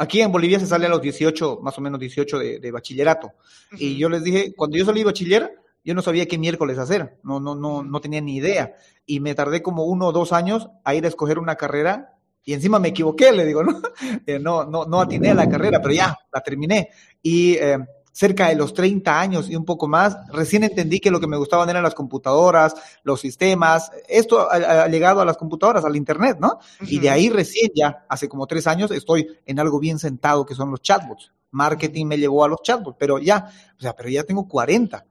[0.01, 3.33] Aquí en Bolivia se sale a los 18, más o menos 18 de, bachillerato.
[3.77, 7.39] Y yo les dije, cuando yo salí bachiller, Yo no sabía qué miércoles hacer, no,
[7.39, 8.73] no, no, no tenía ni idea.
[9.05, 12.53] Y me tardé como uno o dos años a ir a escoger una carrera y
[12.53, 13.79] encima me equivoqué, le digo, ¿no?
[14.25, 16.89] Eh, no, no, no atiné a la carrera, pero ya, la terminé.
[17.21, 17.77] Y eh,
[18.11, 21.37] cerca de los 30 años y un poco más, recién entendí que lo que me
[21.37, 26.59] gustaban eran las computadoras, los sistemas, esto ha, llegado a las computadoras, al Internet, ¿no?
[26.81, 30.55] Y de ahí recién ya, hace como tres años, estoy en algo bien sentado que
[30.55, 31.31] son los chatbots.
[31.51, 35.05] Marketing me llevó a los chatbots, pero ya, o sea, pero ya tengo 40.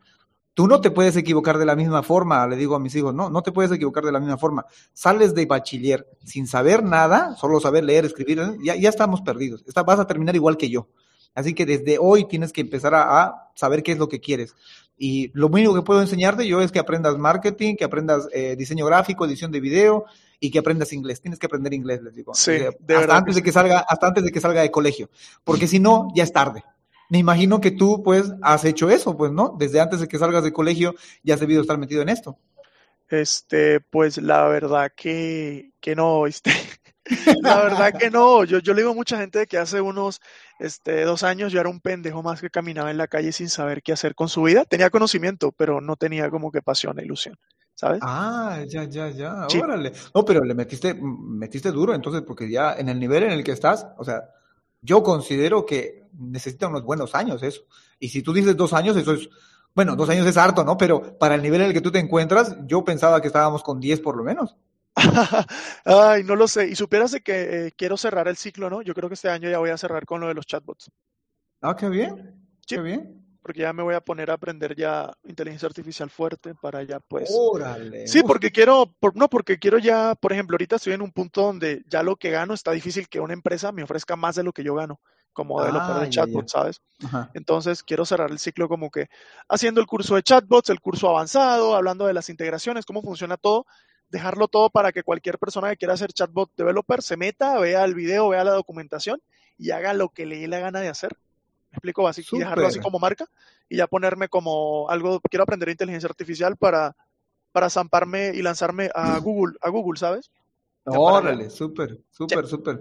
[0.53, 3.31] Tú no te puedes equivocar de la misma forma, le digo a mis hijos, no,
[3.31, 4.67] no te puedes equivocar de la misma forma.
[4.93, 9.65] Sales de bachiller sin saber nada, solo saber leer, escribir, ya, ya estamos perdidos.
[9.87, 10.89] vas a terminar igual que yo.
[11.35, 14.55] Así que desde hoy tienes que empezar a, saber qué es lo que quieres.
[14.97, 18.87] Y lo único que puedo enseñarte yo es que aprendas marketing, que aprendas eh, diseño
[18.87, 20.05] gráfico, edición de video
[20.39, 21.21] y que aprendas inglés.
[21.21, 22.35] Tienes que aprender inglés, les digo.
[22.35, 22.53] Sí,
[22.89, 25.11] hasta antes de que salga, hasta antes de que salga de colegio,
[25.45, 26.65] porque si no, ya es tarde.
[27.11, 29.57] Me imagino que tú, pues, has hecho eso, pues, ¿no?
[29.59, 32.39] Desde antes de que salgas de colegio ya has debido estar metido en esto.
[33.09, 36.53] Este, pues, la verdad que, que no, este,
[37.43, 38.45] la verdad que no.
[38.45, 40.21] Yo, yo le digo a mucha gente que hace unos
[40.59, 43.83] este, dos años yo era un pendejo más que caminaba en la calle sin saber
[43.83, 44.65] qué hacer con su vida.
[44.65, 47.37] Tenía conocimiento, pero no tenía como que pasión e ilusión.
[47.75, 48.01] ¿Sabes?
[48.03, 49.47] Ah, ya, ya, ya.
[49.63, 49.93] Órale.
[50.15, 53.53] No, pero le metiste, metiste duro entonces, porque ya en el nivel en el que
[53.53, 54.25] estás, o sea,
[54.83, 57.63] yo considero que necesita unos buenos años eso.
[57.99, 59.29] Y si tú dices dos años, eso es,
[59.75, 60.77] bueno, dos años es harto, ¿no?
[60.77, 63.81] Pero para el nivel en el que tú te encuentras, yo pensaba que estábamos con
[63.81, 64.57] diez por lo menos.
[65.85, 66.69] Ay, no lo sé.
[66.69, 68.83] Y supieras que eh, quiero cerrar el ciclo, ¿no?
[68.83, 70.91] Yo creo que este año ya voy a cerrar con lo de los chatbots.
[71.61, 72.35] Ah, qué bien.
[72.67, 73.27] Qué bien.
[73.43, 77.31] Porque ya me voy a poner a aprender ya inteligencia artificial fuerte para ya, pues.
[77.33, 78.07] Órale.
[78.07, 81.83] Sí, porque quiero, no, porque quiero ya, por ejemplo, ahorita estoy en un punto donde
[81.87, 84.63] ya lo que gano está difícil que una empresa me ofrezca más de lo que
[84.63, 85.01] yo gano
[85.33, 86.83] como de ah, chatbot, ¿sabes?
[87.35, 89.09] Entonces quiero cerrar el ciclo como que
[89.49, 93.67] haciendo el curso de chatbots, el curso avanzado, hablando de las integraciones, cómo funciona todo,
[94.11, 97.95] dejarlo todo para que cualquier persona que quiera hacer chatbot developer se meta, vea el
[97.95, 99.23] video, vea la documentación
[99.57, 101.17] y haga lo que le dé la gana de hacer.
[101.71, 102.09] ¿Me explico?
[102.09, 103.27] Así, y dejarlo así como marca
[103.69, 106.97] y ya ponerme como algo, quiero aprender inteligencia artificial para,
[107.53, 110.31] para zamparme y lanzarme a Google, a Google, ¿sabes?
[110.85, 112.81] Órale, súper, súper, súper.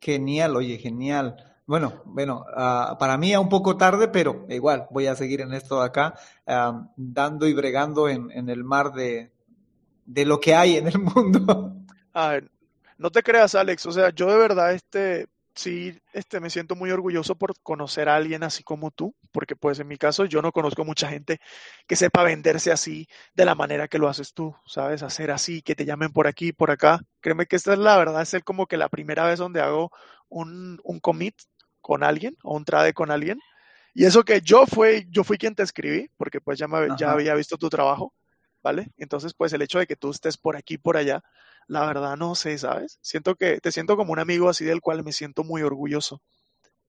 [0.00, 1.36] Genial, oye, genial.
[1.66, 5.54] Bueno, bueno, uh, para mí es un poco tarde, pero igual voy a seguir en
[5.54, 6.14] esto de acá,
[6.46, 9.33] uh, dando y bregando en, en el mar de,
[10.04, 11.74] de lo que hay en el mundo.
[12.14, 12.40] A
[12.98, 13.86] no te creas, Alex.
[13.86, 18.16] O sea, yo de verdad, este, sí, este, me siento muy orgulloso por conocer a
[18.16, 21.40] alguien así como tú, porque pues en mi caso yo no conozco mucha gente
[21.86, 25.02] que sepa venderse así de la manera que lo haces tú, ¿sabes?
[25.02, 27.00] Hacer así, que te llamen por aquí, por acá.
[27.20, 29.90] Créeme que esta es la verdad, es el como que la primera vez donde hago
[30.28, 31.34] un, un commit
[31.80, 33.38] con alguien o un trade con alguien.
[33.94, 37.12] Y eso que yo fui, yo fui quien te escribí, porque pues ya, me, ya
[37.12, 38.12] había visto tu trabajo
[38.64, 38.90] ¿vale?
[38.96, 41.22] Entonces, pues el hecho de que tú estés por aquí, por allá,
[41.68, 42.98] la verdad no sé, ¿sabes?
[43.02, 46.22] Siento que te siento como un amigo así del cual me siento muy orgulloso.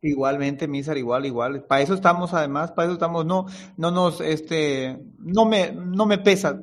[0.01, 1.63] Igualmente, Misar, igual, igual.
[1.65, 3.45] Para eso estamos, además, para eso estamos, no,
[3.75, 6.59] no nos, este, no me, no me pesa.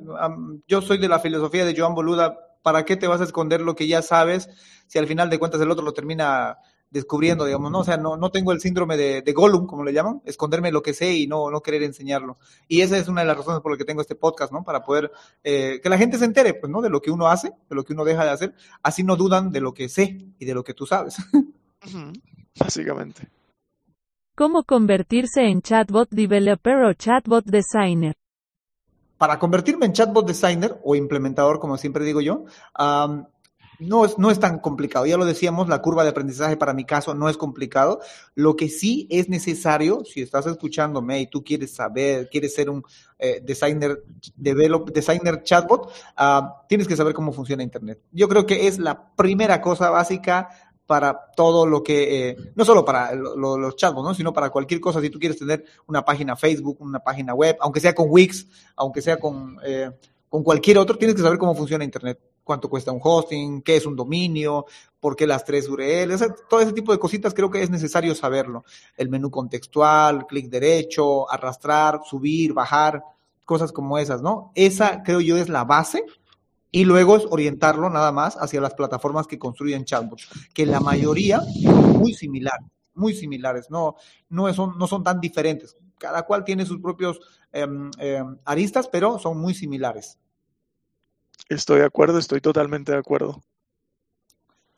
[0.67, 2.37] Yo soy de la filosofía de Joan Boluda.
[2.61, 4.49] ¿Para qué te vas a esconder lo que ya sabes
[4.87, 6.57] si al final de cuentas el otro lo termina
[6.93, 7.79] descubriendo, digamos, ¿no?
[7.79, 10.83] O sea, no, no tengo el síndrome de, de, Gollum, como le llaman, esconderme lo
[10.83, 12.37] que sé y no, no querer enseñarlo.
[12.67, 14.63] Y esa es una de las razones por las que tengo este podcast, ¿no?
[14.63, 15.11] Para poder
[15.43, 16.81] eh, que la gente se entere, pues, ¿no?
[16.81, 18.53] De lo que uno hace, de lo que uno deja de hacer.
[18.83, 21.17] Así no dudan de lo que sé y de lo que tú sabes.
[22.59, 23.27] Básicamente.
[24.35, 28.15] ¿Cómo convertirse en chatbot developer o chatbot designer?
[29.17, 32.45] Para convertirme en chatbot designer o implementador, como siempre digo yo,
[33.83, 35.05] no es, no es tan complicado.
[35.05, 37.99] Ya lo decíamos, la curva de aprendizaje para mi caso no es complicado.
[38.35, 42.83] Lo que sí es necesario, si estás escuchándome y tú quieres saber, quieres ser un
[43.19, 44.03] eh, designer,
[44.35, 48.01] develop, designer chatbot, uh, tienes que saber cómo funciona Internet.
[48.11, 50.49] Yo creo que es la primera cosa básica
[50.85, 54.13] para todo lo que, eh, no solo para los chatbots, ¿no?
[54.13, 55.01] sino para cualquier cosa.
[55.01, 59.01] Si tú quieres tener una página Facebook, una página web, aunque sea con Wix, aunque
[59.01, 59.89] sea con, eh,
[60.27, 63.85] con cualquier otro, tienes que saber cómo funciona Internet cuánto cuesta un hosting, qué es
[63.85, 64.65] un dominio,
[64.99, 68.63] por qué las tres URLs, todo ese tipo de cositas creo que es necesario saberlo.
[68.95, 73.03] El menú contextual, clic derecho, arrastrar, subir, bajar,
[73.45, 74.51] cosas como esas, ¿no?
[74.55, 76.05] Esa creo yo es la base
[76.71, 81.41] y luego es orientarlo nada más hacia las plataformas que construyen chatbots, que la mayoría
[81.61, 83.95] son muy similares, muy similares, no,
[84.29, 85.77] no, son, no son tan diferentes.
[85.99, 87.19] Cada cual tiene sus propios
[87.51, 90.17] em, em, aristas, pero son muy similares.
[91.49, 93.41] Estoy de acuerdo, estoy totalmente de acuerdo.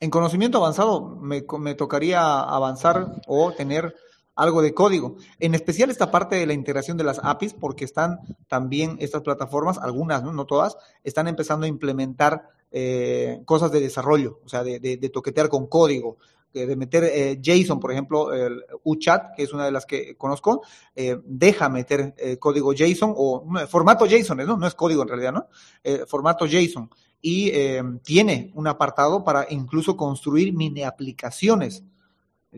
[0.00, 3.94] En conocimiento avanzado me, me tocaría avanzar o tener
[4.36, 5.16] algo de código.
[5.40, 9.78] En especial esta parte de la integración de las APIs, porque están también estas plataformas,
[9.78, 15.08] algunas, no, todas, están empezando a implementar eh, cosas de desarrollo, o sea, de, de,
[15.08, 16.18] toquetear con código,
[16.64, 20.62] de meter eh, JSON, por ejemplo, el UChat, que es una de las que conozco,
[20.94, 24.56] eh, deja meter código JSON o formato JSON, ¿no?
[24.56, 25.48] No es código en realidad, ¿no?
[26.06, 26.88] formato JSON.
[27.20, 27.52] Y
[28.02, 31.82] tiene un apartado para incluso construir mini aplicaciones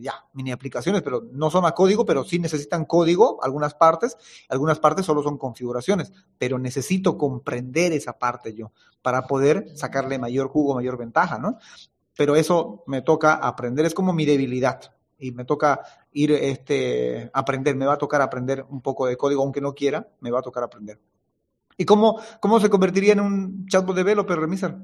[0.00, 4.16] ya, mini aplicaciones, pero no son a código, pero sí necesitan código, algunas partes,
[4.48, 8.72] algunas partes solo son configuraciones, pero necesito comprender esa parte yo
[9.02, 11.58] para poder sacarle mayor jugo, mayor ventaja, ¿no?
[12.18, 17.76] Pero eso me toca aprender, es como mi debilidad y me toca ir este aprender,
[17.76, 20.42] me va a tocar aprender un poco de código, aunque no quiera, me va a
[20.42, 20.98] tocar aprender.
[21.76, 24.78] ¿Y cómo, cómo se convertiría en un chatbot developer, Remisar?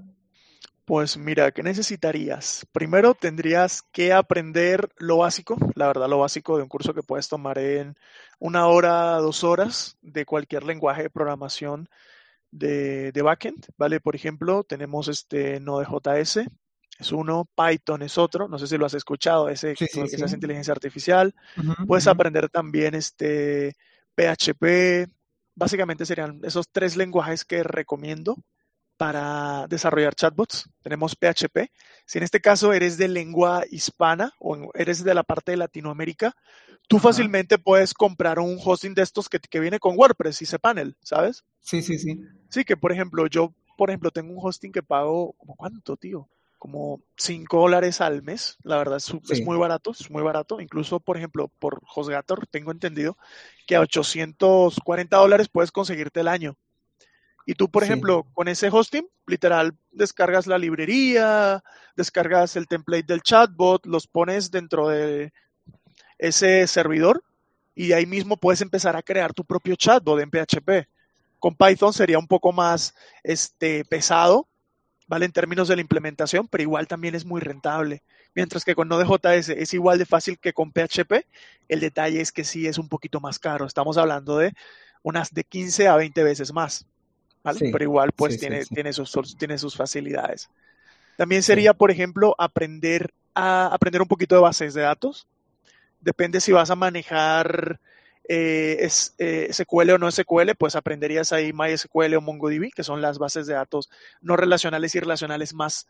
[0.84, 2.68] Pues mira, ¿qué necesitarías?
[2.70, 7.28] Primero tendrías que aprender lo básico, la verdad lo básico de un curso que puedes
[7.28, 7.96] tomar en
[8.38, 11.88] una hora, dos horas de cualquier lenguaje de programación
[12.52, 13.98] de, backend, ¿vale?
[13.98, 16.46] Por ejemplo, tenemos este Node.js,
[16.98, 20.72] es uno, Python es otro, no sé si lo has escuchado, ese que es inteligencia
[20.72, 21.34] artificial.
[21.86, 23.76] Puedes aprender también este
[24.14, 25.10] PHP,
[25.54, 28.36] básicamente serían esos tres lenguajes que recomiendo
[28.96, 30.68] para desarrollar chatbots.
[30.82, 31.70] Tenemos PHP.
[32.06, 36.36] Si en este caso eres de lengua hispana o eres de la parte de Latinoamérica,
[36.88, 41.44] tú fácilmente puedes comprar un hosting de estos que, viene con WordPress y cPanel, ¿sabes?
[41.60, 42.20] Sí, sí, sí.
[42.50, 46.28] Sí, que por ejemplo, yo, por ejemplo, tengo un hosting que pago, ¿como cuánto, tío?
[46.64, 48.56] Como 5 dólares al mes.
[48.62, 50.62] La verdad es, es, muy barato, es muy barato.
[50.62, 53.18] Incluso, por ejemplo, por HostGator tengo entendido
[53.66, 56.56] que a 840 dólares puedes conseguirte el año.
[57.44, 61.62] Y tú, por ejemplo, con ese hosting, literal, descargas la librería,
[61.96, 65.34] descargas el template del chatbot, los pones dentro de
[66.16, 67.22] ese servidor
[67.74, 70.88] y ahí mismo puedes empezar a crear tu propio chatbot en PHP.
[71.38, 74.48] Con Python sería un poco más este, pesado,
[75.06, 75.26] ¿vale?
[75.26, 78.02] En términos de la implementación, pero igual también es muy rentable.
[78.34, 81.26] Mientras que con Node.js es igual de fácil que con PHP,
[81.68, 83.66] el detalle es que sí es un poquito más caro.
[83.66, 84.52] Estamos hablando de
[85.02, 86.86] unas de 15 a 20 veces más.
[87.42, 90.48] Pero igual pues tiene, Tiene, sus, tiene sus facilidades.
[91.16, 95.26] También sería, por ejemplo, aprender a aprender un poquito de bases de datos.
[96.00, 97.80] Depende si vas a manejar
[98.28, 103.18] eh, eh SQL o no SQL, pues aprenderías ahí MySQL o MongoDB, que son las
[103.18, 105.86] bases de datos no relacionales y relacionales más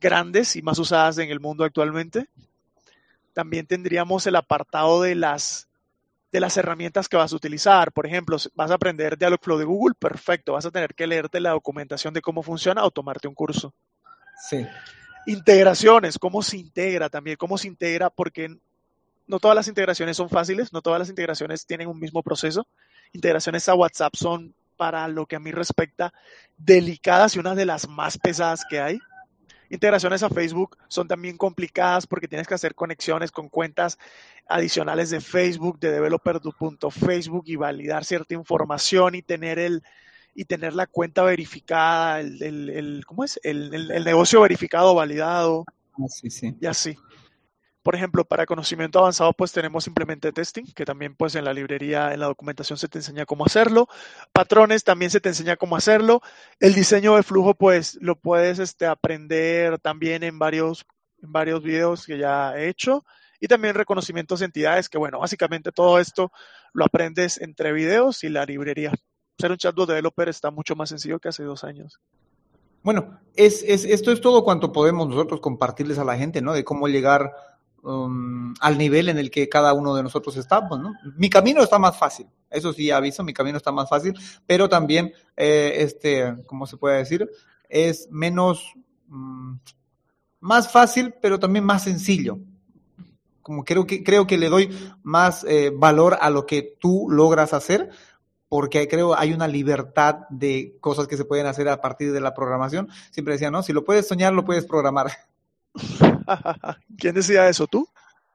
[0.00, 2.28] grandes y más usadas en el mundo actualmente.
[3.32, 5.68] También tendríamos el apartado de las
[6.30, 7.92] de las herramientas que vas a utilizar.
[7.92, 10.52] Por ejemplo, vas a aprender Dialogflow de Google, perfecto.
[10.52, 13.74] Vas a tener que leerte la documentación de cómo funciona o tomarte un curso.
[14.48, 14.66] Sí.
[15.26, 18.58] Integraciones, cómo se integra también, cómo se integra, porque
[19.28, 22.66] no todas las integraciones son fáciles, no todas las integraciones tienen un mismo proceso.
[23.12, 26.12] Integraciones a WhatsApp son, para lo que a mí respecta,
[26.56, 28.98] delicadas y una de las más pesadas que hay.
[29.70, 33.98] Integraciones a Facebook son también complicadas porque tienes que hacer conexiones con cuentas
[34.48, 39.82] adicionales de Facebook, de developer.facebook y validar cierta información y tener el
[40.34, 43.40] y tener la cuenta verificada, el, el, ¿cómo es?
[43.42, 45.64] El, el, negocio verificado, validado.
[45.94, 46.54] Ah, sí, sí.
[46.60, 46.96] Y así.
[47.88, 52.12] Por ejemplo, para conocimiento avanzado, pues tenemos Implemented Testing, que también pues en la librería,
[52.12, 53.88] en la documentación se te enseña cómo hacerlo.
[54.30, 56.20] Patrones también se te enseña cómo hacerlo.
[56.60, 60.84] El diseño de flujo, pues lo puedes este, aprender también en varios,
[61.22, 63.06] varios videos que ya he hecho.
[63.40, 66.30] Y también reconocimientos de entidades, que bueno, básicamente todo esto
[66.74, 68.92] lo aprendes entre videos y la librería.
[69.38, 71.98] Ser un chatbot developer está mucho más sencillo que hace dos años.
[72.82, 76.52] Bueno, es, es, esto es todo cuanto podemos nosotros compartirles a la gente, ¿no?
[76.52, 77.32] De cómo llegar
[77.80, 80.94] Um, al nivel en el que cada uno de nosotros estamos, ¿no?
[81.16, 84.14] Mi camino está más fácil, eso sí aviso, mi camino está más fácil,
[84.46, 87.30] pero también, eh, este, ¿cómo se puede decir?
[87.68, 88.74] Es menos,
[89.06, 89.54] mm,
[90.40, 92.38] más fácil, pero también más sencillo.
[93.42, 97.54] Como creo que, creo que le doy más eh, valor a lo que tú logras
[97.54, 97.90] hacer,
[98.48, 102.34] porque creo hay una libertad de cosas que se pueden hacer a partir de la
[102.34, 102.88] programación.
[103.10, 103.62] Siempre decía, ¿no?
[103.62, 105.12] Si lo puedes soñar, lo puedes programar.
[106.98, 107.66] ¿Quién decía eso?
[107.66, 107.88] ¿Tú?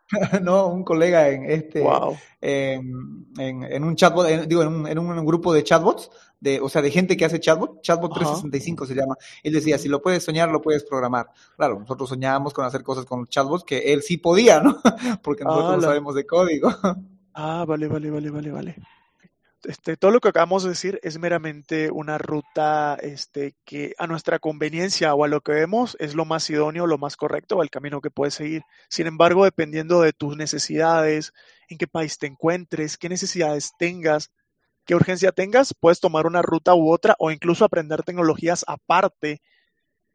[0.41, 1.83] no, un colega en este
[2.41, 7.25] en, un chatbot, digo, en un, grupo de chatbots, de, o sea, de gente que
[7.25, 9.15] hace chatbot, chatbot 365 se llama.
[9.41, 11.29] Él decía, si lo puedes soñar, lo puedes programar.
[11.55, 14.77] Claro, nosotros soñábamos con hacer cosas con chatbots que él sí podía, ¿no?
[15.23, 16.69] Porque nosotros no sabemos de código.
[17.33, 18.75] ah, vale, vale, vale, vale, vale.
[19.64, 24.39] Este, todo lo que acabamos de decir es meramente una ruta este, que a nuestra
[24.39, 28.01] conveniencia o a lo que vemos es lo más idóneo, lo más correcto el camino
[28.01, 28.64] que puedes seguir.
[28.89, 31.34] Sin embargo, dependiendo de tus necesidades
[31.70, 34.32] en qué país te encuentres, qué necesidades tengas,
[34.86, 39.41] qué urgencia tengas, puedes tomar una ruta u otra o incluso aprender tecnologías aparte,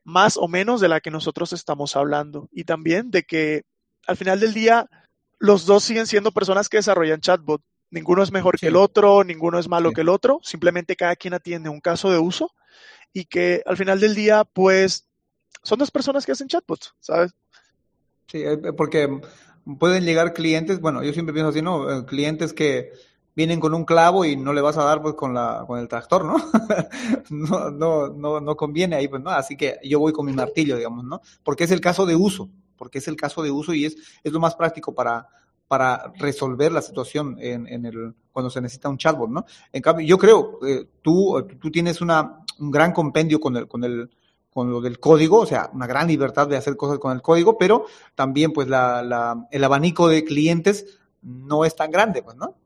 [0.05, 2.49] más o menos de la que nosotros estamos hablando.
[2.53, 3.63] Y también de que
[4.07, 4.89] al final del día
[5.39, 7.63] los dos siguen siendo personas que desarrollan chatbot.
[7.91, 11.35] Ninguno es mejor que el otro, ninguno es malo que el otro, simplemente cada quien
[11.35, 12.53] atiende un caso de uso
[13.13, 15.09] y que al final del día, pues,
[15.63, 17.33] son dos personas que hacen chatbots, ¿sabes?
[18.27, 19.21] Sí, eh, porque
[19.79, 21.91] pueden llegar clientes, bueno, yo siempre pienso así, ¿no?
[21.91, 22.93] Eh, clientes que
[23.35, 25.89] vienen con un clavo y no le vas a dar pues con la con el
[25.89, 26.37] tractor, ¿no?
[27.31, 29.31] no, no, no, no conviene ahí, pues, ¿no?
[29.31, 31.21] Así que yo voy con mi martillo, digamos, ¿no?
[31.43, 34.33] Porque es el caso de uso, porque es el caso de uso y es, es
[34.33, 35.27] lo más práctico para,
[35.69, 39.45] para resolver la situación en, en el, cuando se necesita un chatbot, ¿no?
[39.73, 43.85] En cambio, yo creo, eh, tú, tú tienes una, un gran compendio con el, con
[43.85, 44.11] el,
[44.51, 47.59] con lo del código, o sea, una gran libertad de hacer cosas con el código,
[47.59, 52.57] pero también pues la, la, el abanico de clientes no es tan grande, pues, ¿no?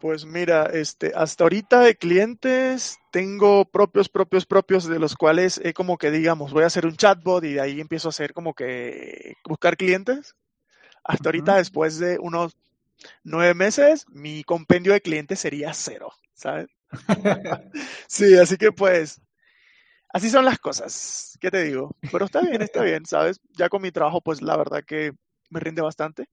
[0.00, 5.74] Pues mira, este, hasta ahorita de clientes tengo propios, propios, propios, de los cuales he
[5.74, 8.54] como que digamos, voy a hacer un chatbot y de ahí empiezo a hacer como
[8.54, 10.34] que buscar clientes.
[11.04, 12.56] Hasta ahorita, después de unos
[13.24, 16.68] nueve meses, mi compendio de clientes sería cero, ¿sabes?
[18.08, 19.20] sí, así que pues
[20.12, 21.94] Así son las cosas, ¿qué te digo?
[22.10, 23.40] Pero está bien, está bien, ¿sabes?
[23.56, 25.12] Ya con mi trabajo, pues la verdad que
[25.50, 26.26] me rinde bastante.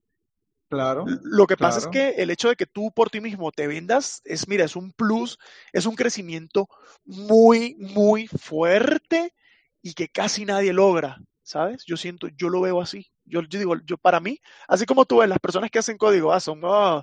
[0.68, 1.06] Claro.
[1.06, 4.20] Lo que pasa es que el hecho de que tú por ti mismo te vendas
[4.24, 5.38] es, mira, es un plus,
[5.72, 6.68] es un crecimiento
[7.04, 9.32] muy, muy fuerte
[9.80, 11.84] y que casi nadie logra, ¿sabes?
[11.86, 13.06] Yo siento, yo lo veo así.
[13.28, 16.40] Yo, digo, yo para mí, así como tú ves, las personas que hacen código, ah,
[16.40, 17.02] son, oh,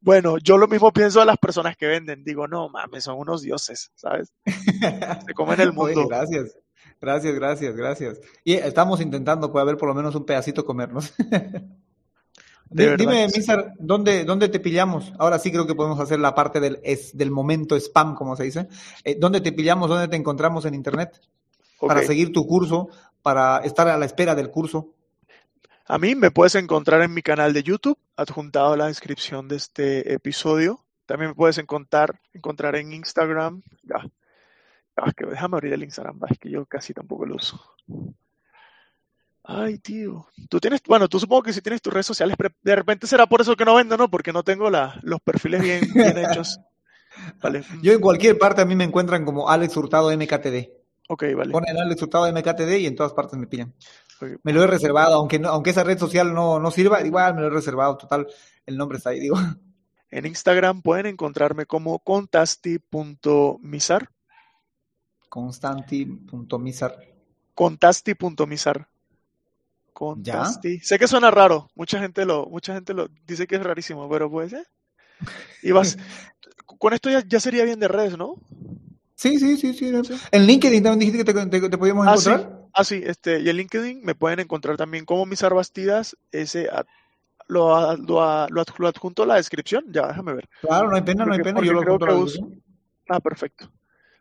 [0.00, 2.22] bueno, yo lo mismo pienso de las personas que venden.
[2.24, 4.32] Digo, no mames, son unos dioses, ¿sabes?
[5.26, 6.06] Se comen el mundo.
[6.06, 6.56] gracias.
[7.00, 8.20] Gracias, gracias, gracias.
[8.42, 11.12] Y estamos intentando, puede haber por lo menos un pedacito comernos.
[12.70, 15.12] Dime, Mizar, ¿dónde, ¿dónde te pillamos?
[15.18, 18.44] Ahora sí creo que podemos hacer la parte del, es, del momento spam, como se
[18.44, 18.68] dice.
[19.04, 19.88] Eh, ¿Dónde te pillamos?
[19.88, 21.20] ¿Dónde te encontramos en Internet?
[21.78, 22.88] Para seguir tu curso,
[23.22, 24.94] para estar a la espera del curso.
[25.88, 29.54] A mí me puedes encontrar en mi canal de YouTube, adjuntado a la descripción de
[29.54, 30.84] este episodio.
[31.06, 33.62] También me puedes encontrar, encontrar en Instagram.
[33.84, 34.04] Ya.
[35.16, 37.60] que déjame abrir el Instagram, es que yo casi tampoco lo uso.
[39.44, 40.26] Ay, tío.
[40.48, 43.40] Tú tienes, bueno, tú supongo que si tienes tus redes sociales, de repente será por
[43.40, 44.10] eso que no vendo, ¿no?
[44.10, 46.58] Porque no tengo la, los perfiles bien, bien hechos.
[47.40, 47.62] Vale.
[47.80, 50.68] Yo en cualquier parte a mí me encuentran como Alex Hurtado MKTD.
[51.08, 51.52] Ok, vale.
[51.52, 53.72] Ponen Alex Hurtado MKTD y en todas partes me pillan.
[54.42, 57.48] Me lo he reservado, aunque aunque esa red social no, no sirva, igual me lo
[57.48, 58.26] he reservado, total,
[58.64, 59.36] el nombre está ahí, digo.
[60.10, 64.10] En Instagram pueden encontrarme como contasti.misar.
[65.28, 66.98] Constanti.misar.
[67.54, 68.88] Contasti.misar.
[69.92, 70.78] Contasti.
[70.80, 74.30] Sé que suena raro, mucha gente lo, mucha gente lo dice que es rarísimo, pero
[74.30, 74.64] pues, ¿eh?
[75.62, 75.96] Y vas,
[76.78, 78.36] con esto ya, ya sería bien de redes, ¿no?
[79.14, 79.92] Sí, sí, sí, sí.
[80.30, 82.55] En LinkedIn también dijiste que te, te, podíamos ah, encontrar.
[82.78, 86.68] Ah, sí, este, y en LinkedIn me pueden encontrar también como Misar Bastidas, ese
[87.48, 90.46] lo, lo, lo, adjunto a la descripción, ya, déjame ver.
[90.60, 92.50] Claro, no hay pena, no hay pena, yo lo creo que uso.
[93.08, 93.70] Ah, perfecto.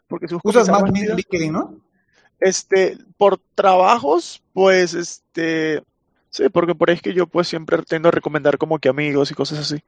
[0.07, 1.81] Porque si Usas más LinkedIn, ¿no?
[2.39, 5.83] Este, por trabajos, pues, este,
[6.29, 9.31] sí, porque por ahí es que yo pues siempre tengo a recomendar como que amigos
[9.31, 9.83] y cosas así.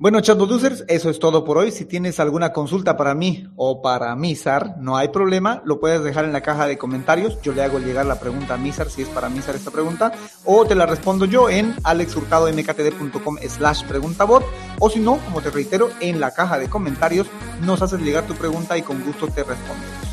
[0.00, 1.72] Bueno, chatbot users, eso es todo por hoy.
[1.72, 6.24] Si tienes alguna consulta para mí o para Misar, no hay problema, lo puedes dejar
[6.24, 7.42] en la caja de comentarios.
[7.42, 10.12] Yo le hago llegar la pregunta a Misar si es para Misar esta pregunta,
[10.44, 14.44] o te la respondo yo en alexhurtadomktd.com slash preguntabot,
[14.78, 17.26] o si no, como te reitero, en la caja de comentarios
[17.62, 20.07] nos haces llegar tu pregunta y con gusto te respondemos.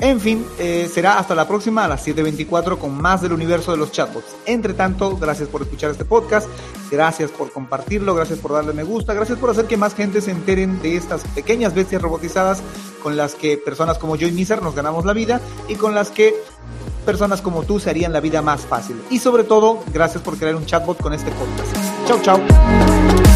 [0.00, 3.76] En fin, eh, será hasta la próxima a las 7.24 con más del universo de
[3.76, 4.34] los chatbots.
[4.46, 6.48] Entre tanto, gracias por escuchar este podcast,
[6.90, 10.30] gracias por compartirlo, gracias por darle me gusta, gracias por hacer que más gente se
[10.30, 12.62] enteren de estas pequeñas bestias robotizadas
[13.02, 16.10] con las que personas como yo y Miser nos ganamos la vida y con las
[16.10, 16.34] que
[17.04, 18.96] personas como tú se harían la vida más fácil.
[19.10, 21.76] Y sobre todo, gracias por crear un chatbot con este podcast.
[22.06, 23.29] Chau, chau.